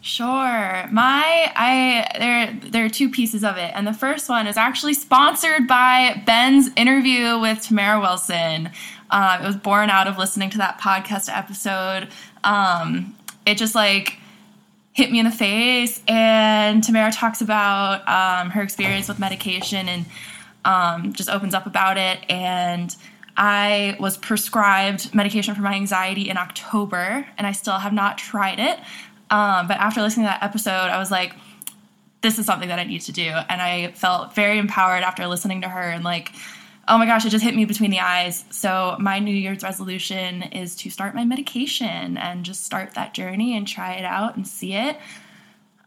Sure. 0.02 0.88
My 0.92 1.52
I 1.56 2.08
there 2.18 2.72
there 2.72 2.86
are 2.86 2.90
two 2.90 3.10
pieces 3.10 3.44
of 3.44 3.58
it. 3.58 3.72
And 3.76 3.86
the 3.86 3.94
first 3.94 4.30
one 4.30 4.48
is 4.48 4.56
actually 4.56 4.94
sponsored 4.94 5.68
by 5.68 6.24
Ben's 6.26 6.70
interview 6.78 7.40
with 7.40 7.62
Tamara 7.62 8.00
Wilson. 8.00 8.70
Um, 9.12 9.42
it 9.42 9.46
was 9.46 9.58
born 9.58 9.90
out 9.90 10.08
of 10.08 10.18
listening 10.18 10.50
to 10.52 10.58
that 10.60 10.80
podcast 10.80 11.30
episode. 11.30 12.08
Um, 12.44 13.16
it 13.46 13.58
just 13.58 13.76
like 13.76 14.18
hit 14.94 15.12
me 15.12 15.20
in 15.20 15.26
the 15.26 15.32
face. 15.32 16.02
And 16.08 16.84
Tamara 16.84 17.12
talks 17.12 17.42
about 17.42 18.08
um, 18.08 18.52
her 18.52 18.62
experience 18.62 19.08
with 19.08 19.20
medication 19.20 19.90
and 19.90 20.06
um, 20.66 21.14
just 21.14 21.30
opens 21.30 21.54
up 21.54 21.66
about 21.66 21.98
it. 21.98 22.20
And 22.30 22.96
I 23.36 23.98
was 24.00 24.18
prescribed 24.18 25.14
medication 25.14 25.56
for 25.56 25.62
my 25.62 25.74
anxiety 25.74 26.30
in 26.30 26.38
October, 26.38 27.28
and 27.38 27.48
I 27.48 27.52
still 27.52 27.78
have 27.78 27.94
not 27.94 28.18
tried 28.18 28.60
it. 28.60 28.80
Um, 29.32 29.68
but 29.68 29.78
after 29.78 30.02
listening 30.02 30.26
to 30.26 30.30
that 30.30 30.44
episode, 30.44 30.72
I 30.72 31.00
was 31.00 31.10
like, 31.10 31.34
this 32.22 32.38
is 32.38 32.46
something 32.46 32.70
that 32.70 32.80
I 32.80 32.84
need 32.84 33.02
to 33.02 33.12
do. 33.12 33.24
And 33.24 33.62
I 33.62 33.92
felt 33.94 34.36
very 34.36 34.60
empowered 34.60 35.04
after 35.04 35.26
listening 35.28 35.62
to 35.62 35.70
her 35.70 35.82
and 35.82 36.04
like, 36.04 36.32
oh 36.88 36.98
my 36.98 37.06
gosh, 37.06 37.26
it 37.26 37.30
just 37.30 37.44
hit 37.44 37.56
me 37.56 37.66
between 37.66 37.92
the 37.92 38.00
eyes. 38.00 38.46
So 38.50 38.98
my 39.00 39.20
New 39.20 39.36
Year's 39.36 39.64
resolution 39.64 40.44
is 40.44 40.76
to 40.78 40.90
start 40.90 41.16
my 41.16 41.24
medication 41.24 42.18
and 42.18 42.44
just 42.44 42.64
start 42.64 42.94
that 42.96 43.14
journey 43.14 43.56
and 43.56 43.68
try 43.68 43.94
it 43.94 44.06
out 44.06 44.36
and 44.36 44.48
see 44.48 44.74
it. 44.74 44.98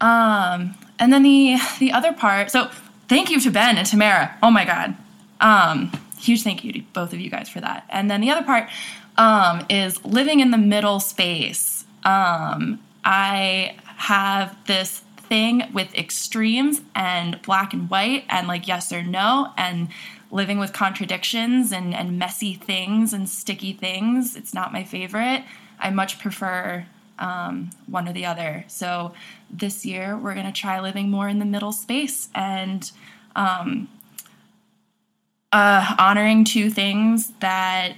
Um, 0.00 0.74
and 0.98 1.12
then 1.12 1.22
the 1.22 1.58
the 1.78 1.92
other 1.92 2.12
part. 2.12 2.50
So 2.50 2.70
thank 3.08 3.30
you 3.30 3.40
to 3.40 3.50
Ben 3.50 3.76
and 3.76 3.86
Tamara. 3.86 4.36
Oh 4.42 4.50
my 4.50 4.64
god. 4.64 4.96
Um, 5.40 5.92
huge 6.18 6.42
thank 6.42 6.64
you 6.64 6.72
to 6.72 6.80
both 6.92 7.12
of 7.12 7.20
you 7.20 7.30
guys 7.30 7.48
for 7.48 7.60
that. 7.60 7.84
And 7.90 8.10
then 8.10 8.20
the 8.20 8.30
other 8.30 8.44
part 8.44 8.68
um, 9.16 9.64
is 9.68 10.02
living 10.04 10.40
in 10.40 10.50
the 10.50 10.58
middle 10.58 11.00
space. 11.00 11.84
Um, 12.04 12.80
I 13.04 13.76
have 13.84 14.56
this 14.66 15.02
thing 15.28 15.62
with 15.72 15.94
extremes 15.94 16.80
and 16.94 17.40
black 17.42 17.72
and 17.72 17.90
white 17.90 18.24
and 18.28 18.46
like 18.46 18.68
yes 18.68 18.92
or 18.92 19.02
no 19.02 19.52
and 19.56 19.88
living 20.30 20.58
with 20.58 20.72
contradictions 20.72 21.72
and, 21.72 21.94
and 21.94 22.18
messy 22.18 22.54
things 22.54 23.12
and 23.12 23.28
sticky 23.28 23.72
things. 23.72 24.36
It's 24.36 24.52
not 24.52 24.72
my 24.72 24.84
favorite. 24.84 25.44
I 25.78 25.90
much 25.90 26.18
prefer 26.18 26.86
um, 27.18 27.70
one 27.86 28.08
or 28.08 28.12
the 28.12 28.26
other. 28.26 28.64
So 28.68 29.14
this 29.50 29.86
year 29.86 30.16
we're 30.16 30.34
going 30.34 30.46
to 30.46 30.52
try 30.52 30.80
living 30.80 31.10
more 31.10 31.28
in 31.28 31.38
the 31.38 31.44
middle 31.44 31.72
space 31.72 32.28
and 32.34 32.90
um, 33.34 33.88
uh, 35.52 35.94
honoring 35.98 36.44
two 36.44 36.70
things 36.70 37.32
that 37.40 37.94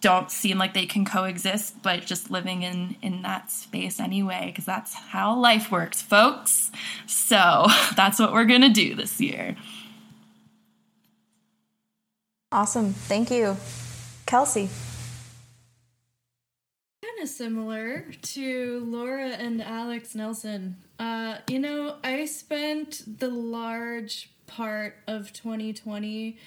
don't 0.00 0.30
seem 0.30 0.58
like 0.58 0.74
they 0.74 0.86
can 0.86 1.04
coexist, 1.04 1.82
but 1.82 2.06
just 2.06 2.30
living 2.30 2.62
in 2.62 2.94
in 3.02 3.22
that 3.22 3.50
space 3.50 3.98
anyway, 3.98 4.44
because 4.46 4.64
that's 4.64 4.94
how 4.94 5.36
life 5.36 5.72
works, 5.72 6.00
folks. 6.00 6.70
So 7.06 7.66
that's 7.96 8.18
what 8.18 8.32
we're 8.32 8.44
gonna 8.44 8.68
do 8.68 8.94
this 8.94 9.20
year. 9.20 9.56
Awesome, 12.50 12.94
thank 12.94 13.30
you, 13.30 13.56
Kelsey. 14.24 14.70
Kind 17.02 17.22
of 17.22 17.28
similar 17.28 18.06
to 18.22 18.84
Laura 18.86 19.28
and 19.28 19.62
Alex 19.62 20.14
Nelson. 20.14 20.76
Uh, 20.98 21.38
you 21.48 21.58
know, 21.58 21.96
I 22.02 22.24
spent 22.24 23.18
the 23.18 23.28
large 23.28 24.30
part 24.46 24.96
of 25.06 25.32
2020 25.34 26.38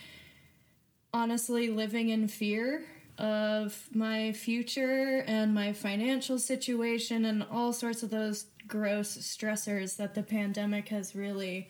honestly 1.13 1.69
living 1.69 2.09
in 2.09 2.27
fear 2.27 2.83
of 3.19 3.87
my 3.93 4.31
future 4.31 5.23
and 5.27 5.53
my 5.53 5.71
financial 5.71 6.39
situation 6.39 7.25
and 7.25 7.45
all 7.51 7.73
sorts 7.73 8.01
of 8.01 8.09
those 8.09 8.45
gross 8.67 9.17
stressors 9.17 9.97
that 9.97 10.15
the 10.15 10.23
pandemic 10.23 10.89
has 10.89 11.15
really 11.15 11.69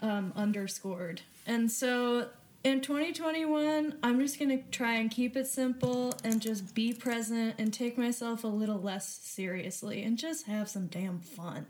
um, 0.00 0.32
underscored. 0.34 1.20
And 1.46 1.70
so 1.70 2.28
in 2.62 2.80
2021, 2.80 3.96
I'm 4.02 4.20
just 4.20 4.38
going 4.38 4.50
to 4.50 4.62
try 4.70 4.94
and 4.94 5.10
keep 5.10 5.36
it 5.36 5.46
simple 5.46 6.14
and 6.22 6.40
just 6.40 6.74
be 6.74 6.92
present 6.92 7.54
and 7.58 7.72
take 7.72 7.96
myself 7.96 8.44
a 8.44 8.48
little 8.48 8.80
less 8.80 9.18
seriously 9.22 10.02
and 10.02 10.18
just 10.18 10.46
have 10.46 10.68
some 10.68 10.86
damn 10.86 11.20
fun. 11.20 11.66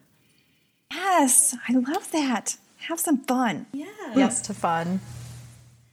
Yes, 0.92 1.54
I 1.68 1.74
love 1.74 2.10
that. 2.12 2.56
Have 2.88 2.98
some 2.98 3.18
fun. 3.18 3.66
Yeah. 3.72 3.86
Yes 4.16 4.40
to 4.42 4.54
fun. 4.54 5.00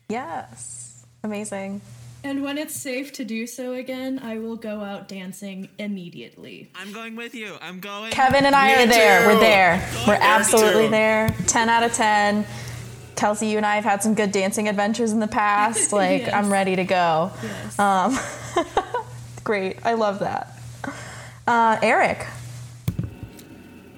Yes. 0.09 1.05
Amazing. 1.23 1.81
And 2.23 2.41
when 2.41 2.57
it's 2.57 2.75
safe 2.75 3.13
to 3.13 3.25
do 3.25 3.45
so 3.45 3.73
again, 3.73 4.19
I 4.23 4.39
will 4.39 4.55
go 4.55 4.81
out 4.81 5.07
dancing 5.07 5.69
immediately. 5.77 6.71
I'm 6.75 6.91
going 6.91 7.15
with 7.15 7.35
you. 7.35 7.55
I'm 7.61 7.79
going. 7.79 8.11
Kevin 8.11 8.45
and 8.45 8.55
I 8.55 8.83
are 8.83 8.87
there. 8.87 9.21
too. 9.21 9.27
We're 9.27 9.39
there. 9.39 9.89
We're 10.07 10.17
absolutely 10.19 10.85
too. 10.85 10.91
there. 10.91 11.35
10 11.45 11.69
out 11.69 11.83
of 11.83 11.93
10. 11.93 12.45
Kelsey, 13.17 13.47
you 13.47 13.57
and 13.57 13.65
I 13.65 13.75
have 13.75 13.83
had 13.83 14.01
some 14.03 14.13
good 14.13 14.31
dancing 14.31 14.69
adventures 14.69 15.11
in 15.11 15.19
the 15.19 15.27
past. 15.27 15.91
Like, 15.97 16.21
Yes. 16.21 16.33
I'm 16.33 16.51
ready 16.51 16.75
to 16.75 16.83
go. 16.83 17.31
Yes. 17.41 17.79
Um, 17.79 18.17
great. 19.43 19.77
I 19.83 19.93
love 19.93 20.19
that. 20.19 20.57
Uh, 21.47 21.77
Eric. 21.81 22.25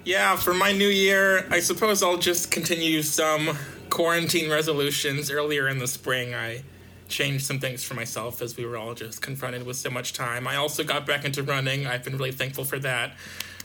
Yeah, 0.04 0.36
for 0.36 0.54
my 0.54 0.72
new 0.72 0.88
year, 0.88 1.46
I 1.50 1.60
suppose 1.60 2.02
I'll 2.02 2.16
just 2.16 2.50
continue 2.50 3.02
some 3.02 3.56
quarantine 3.90 4.50
resolutions. 4.50 5.30
Earlier 5.30 5.68
in 5.68 5.78
the 5.78 5.86
spring, 5.86 6.34
I 6.34 6.62
changed 7.08 7.44
some 7.44 7.58
things 7.60 7.84
for 7.84 7.94
myself 7.94 8.40
as 8.40 8.56
we 8.56 8.64
were 8.64 8.76
all 8.78 8.94
just 8.94 9.20
confronted 9.20 9.66
with 9.66 9.76
so 9.76 9.90
much 9.90 10.12
time. 10.14 10.48
I 10.48 10.56
also 10.56 10.82
got 10.84 11.06
back 11.06 11.24
into 11.24 11.42
running. 11.42 11.86
I've 11.86 12.02
been 12.04 12.16
really 12.16 12.32
thankful 12.32 12.64
for 12.64 12.78
that. 12.78 13.12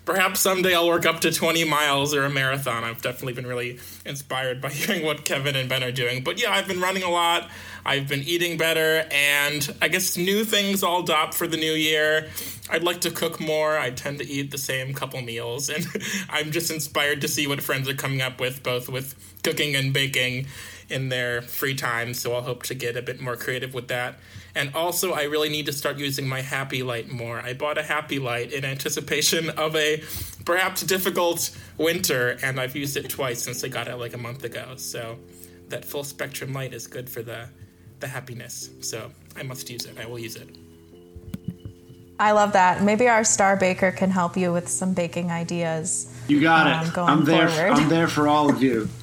Perhaps 0.05 0.39
someday 0.39 0.75
I'll 0.75 0.87
work 0.87 1.07
up 1.07 1.21
to 1.21 1.31
20 1.31 1.63
miles 1.63 2.13
or 2.13 2.25
a 2.25 2.29
marathon. 2.29 2.83
I've 2.83 3.01
definitely 3.01 3.33
been 3.33 3.47
really 3.47 3.79
inspired 4.05 4.61
by 4.61 4.69
hearing 4.71 5.03
what 5.03 5.25
Kevin 5.25 5.55
and 5.55 5.67
Ben 5.67 5.83
are 5.83 5.91
doing. 5.91 6.23
But 6.23 6.39
yeah, 6.39 6.51
I've 6.51 6.67
been 6.67 6.79
running 6.79 7.01
a 7.01 7.09
lot. 7.09 7.49
I've 7.87 8.07
been 8.07 8.21
eating 8.21 8.57
better, 8.57 9.05
and 9.11 9.75
I 9.79 9.89
guess 9.89 10.17
new 10.17 10.43
things 10.43 10.81
all 10.81 11.03
adopt 11.03 11.35
for 11.35 11.45
the 11.45 11.57
new 11.57 11.73
year. 11.73 12.29
I'd 12.69 12.83
like 12.83 13.01
to 13.01 13.11
cook 13.11 13.39
more. 13.39 13.77
I 13.77 13.91
tend 13.91 14.17
to 14.19 14.27
eat 14.27 14.49
the 14.49 14.57
same 14.57 14.93
couple 14.93 15.21
meals, 15.21 15.69
and 15.75 15.85
I'm 16.29 16.51
just 16.51 16.71
inspired 16.71 17.21
to 17.21 17.27
see 17.27 17.45
what 17.45 17.61
friends 17.61 17.87
are 17.87 17.95
coming 17.95 18.21
up 18.21 18.39
with, 18.39 18.63
both 18.63 18.89
with 18.89 19.15
cooking 19.43 19.75
and 19.75 19.93
baking 19.93 20.47
in 20.89 21.09
their 21.09 21.41
free 21.41 21.75
time. 21.75 22.13
So 22.13 22.33
I'll 22.33 22.41
hope 22.41 22.63
to 22.63 22.75
get 22.75 22.95
a 22.95 23.01
bit 23.01 23.21
more 23.21 23.35
creative 23.35 23.73
with 23.73 23.87
that. 23.89 24.15
And 24.55 24.73
also, 24.73 25.11
I 25.13 25.23
really 25.23 25.49
need 25.49 25.65
to 25.65 25.73
start 25.73 25.97
using 25.97 26.27
my 26.27 26.41
Happy 26.41 26.81
Light 26.81 27.09
more. 27.11 27.39
I 27.41 27.53
bought 27.53 27.77
a 27.77 27.83
Happy 27.83 28.19
Light 28.19 28.53
in 28.53 28.63
anticipation 28.63 29.49
of 29.51 29.75
a 29.75 30.01
perhaps 30.45 30.81
difficult 30.83 31.51
winter, 31.77 32.37
and 32.41 32.57
I've 32.59 32.75
used 32.75 32.95
it 32.95 33.09
twice 33.09 33.43
since 33.43 33.63
I 33.65 33.67
got 33.67 33.87
it 33.89 33.97
like 33.97 34.13
a 34.13 34.17
month 34.17 34.45
ago. 34.45 34.73
So 34.77 35.17
that 35.67 35.83
full 35.83 36.03
spectrum 36.05 36.53
light 36.53 36.73
is 36.73 36.87
good 36.87 37.09
for 37.09 37.21
the 37.21 37.49
the 37.99 38.07
happiness. 38.07 38.69
So 38.81 39.11
I 39.37 39.43
must 39.43 39.69
use 39.69 39.85
it. 39.85 39.97
I 39.99 40.05
will 40.05 40.19
use 40.19 40.35
it. 40.35 40.49
I 42.19 42.31
love 42.31 42.53
that. 42.53 42.81
Maybe 42.83 43.07
our 43.09 43.23
star 43.25 43.57
baker 43.57 43.91
can 43.91 44.09
help 44.09 44.37
you 44.37 44.53
with 44.53 44.67
some 44.69 44.93
baking 44.93 45.31
ideas. 45.31 46.13
You 46.29 46.39
got 46.41 46.67
Um, 46.67 46.87
it. 46.87 46.93
going 46.93 47.09
I'm 47.09 47.25
there. 47.25 47.47
forward. 47.49 47.71
I'm 47.79 47.89
there 47.89 48.07
for 48.07 48.27
all 48.29 48.49
of 48.49 48.61
you. 48.63 48.87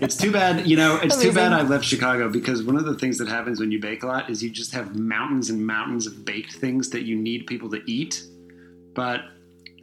It's 0.00 0.16
too 0.16 0.32
bad, 0.32 0.66
you 0.66 0.76
know. 0.76 0.96
It's 0.96 1.20
too 1.20 1.32
bad 1.32 1.52
I 1.52 1.62
left 1.62 1.84
Chicago 1.84 2.28
because 2.28 2.62
one 2.62 2.76
of 2.76 2.84
the 2.84 2.94
things 2.94 3.18
that 3.18 3.28
happens 3.28 3.60
when 3.60 3.70
you 3.70 3.80
bake 3.80 4.02
a 4.02 4.06
lot 4.06 4.30
is 4.30 4.42
you 4.42 4.50
just 4.50 4.72
have 4.72 4.96
mountains 4.96 5.50
and 5.50 5.66
mountains 5.66 6.06
of 6.06 6.24
baked 6.24 6.54
things 6.54 6.90
that 6.90 7.02
you 7.02 7.16
need 7.16 7.46
people 7.46 7.70
to 7.70 7.82
eat. 7.90 8.22
But 8.94 9.22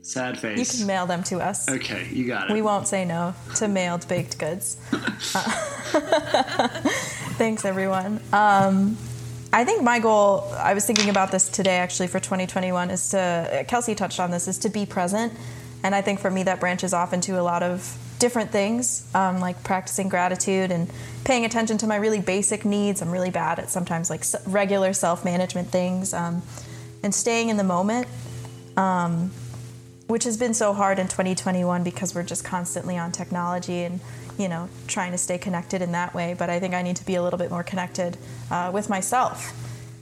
sad 0.01 0.39
face. 0.39 0.59
You 0.59 0.79
can 0.79 0.87
mail 0.87 1.05
them 1.05 1.23
to 1.23 1.39
us. 1.39 1.67
okay, 1.67 2.07
you 2.11 2.27
got 2.27 2.49
it. 2.49 2.53
We 2.53 2.61
won't 2.61 2.87
say 2.87 3.05
no 3.05 3.33
to 3.55 3.67
mailed 3.67 4.07
baked 4.07 4.37
goods. 4.37 4.77
Uh, 4.93 5.41
Thanks, 7.37 7.65
everyone. 7.65 8.21
Um, 8.31 8.97
I 9.51 9.63
think 9.63 9.83
my 9.83 9.99
goal, 9.99 10.51
I 10.57 10.73
was 10.73 10.85
thinking 10.85 11.09
about 11.09 11.31
this 11.31 11.49
today 11.49 11.77
actually 11.77 12.07
for 12.07 12.19
2021, 12.19 12.91
is 12.91 13.09
to, 13.09 13.65
Kelsey 13.67 13.95
touched 13.95 14.19
on 14.19 14.31
this, 14.31 14.47
is 14.47 14.57
to 14.59 14.69
be 14.69 14.85
present. 14.85 15.33
And 15.83 15.95
I 15.95 16.01
think 16.01 16.19
for 16.19 16.29
me, 16.29 16.43
that 16.43 16.59
branches 16.59 16.93
off 16.93 17.13
into 17.13 17.39
a 17.39 17.43
lot 17.43 17.63
of 17.63 17.97
different 18.19 18.51
things, 18.51 19.09
um, 19.15 19.39
like 19.39 19.63
practicing 19.63 20.09
gratitude 20.09 20.71
and 20.71 20.89
paying 21.23 21.45
attention 21.45 21.77
to 21.79 21.87
my 21.87 21.97
really 21.97 22.21
basic 22.21 22.65
needs. 22.65 23.01
I'm 23.01 23.11
really 23.11 23.31
bad 23.31 23.59
at 23.59 23.69
sometimes 23.69 24.09
like 24.09 24.23
regular 24.47 24.93
self 24.93 25.25
management 25.25 25.69
things 25.69 26.13
um, 26.13 26.41
and 27.03 27.13
staying 27.13 27.49
in 27.49 27.57
the 27.57 27.63
moment 27.63 28.07
which 30.07 30.23
has 30.23 30.37
been 30.37 30.53
so 30.53 30.73
hard 30.73 30.99
in 30.99 31.07
2021 31.07 31.83
because 31.83 32.13
we're 32.13 32.23
just 32.23 32.43
constantly 32.43 32.97
on 32.97 33.11
technology 33.11 33.83
and 33.83 33.99
you 34.37 34.47
know 34.47 34.69
trying 34.87 35.11
to 35.11 35.17
stay 35.17 35.37
connected 35.37 35.81
in 35.81 35.93
that 35.93 36.13
way. 36.13 36.35
But 36.37 36.49
i 36.49 36.59
think 36.59 36.73
i 36.73 36.81
need 36.81 36.97
to 36.97 37.05
be 37.05 37.15
a 37.15 37.23
little 37.23 37.39
bit 37.39 37.51
more 37.51 37.63
connected 37.63 38.17
uh, 38.51 38.71
with 38.73 38.89
myself. 38.89 39.53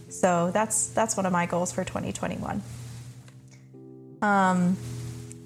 So 0.09 0.51
that's 0.51 0.87
that's 0.87 1.17
one 1.17 1.25
of 1.25 1.31
my 1.31 1.45
goals 1.45 1.71
for 1.71 1.83
2021 1.83 2.61
um, 4.21 4.77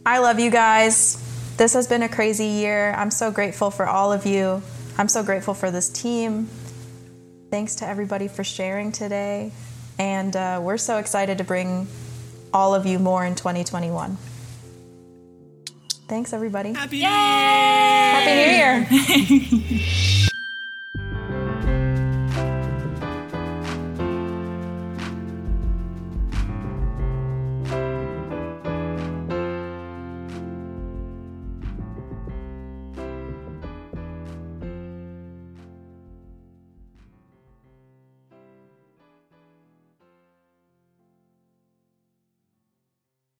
i 0.06 0.20
love 0.20 0.40
you 0.40 0.52
guys 0.52 1.24
this 1.58 1.74
has 1.74 1.88
been 1.88 2.04
a 2.04 2.10
crazy 2.10 2.46
year 2.46 2.94
i'm 2.98 3.12
so 3.12 3.32
grateful 3.32 3.70
for 3.70 3.86
all 3.88 4.14
of 4.14 4.26
you 4.26 4.62
i'm 4.98 5.08
so 5.08 5.24
grateful 5.24 5.54
for 5.54 5.72
this 5.72 5.90
team 5.90 6.48
thanks 7.52 7.76
to 7.76 7.88
everybody 7.88 8.28
for 8.28 8.44
sharing 8.44 8.92
today 8.92 9.52
and 10.00 10.36
uh, 10.36 10.60
we're 10.62 10.78
so 10.78 10.98
excited 10.98 11.38
to 11.40 11.44
bring 11.44 11.88
all 12.54 12.74
of 12.74 12.86
you 12.86 13.00
more 13.00 13.26
in 13.26 13.36
2021 13.36 14.18
Thanks, 16.08 16.32
everybody. 16.32 16.72
Happy 16.72 17.00
New 17.00 17.02
Year! 17.02 17.10
Happy 18.20 18.34
New 18.34 19.68
Year. 19.68 19.94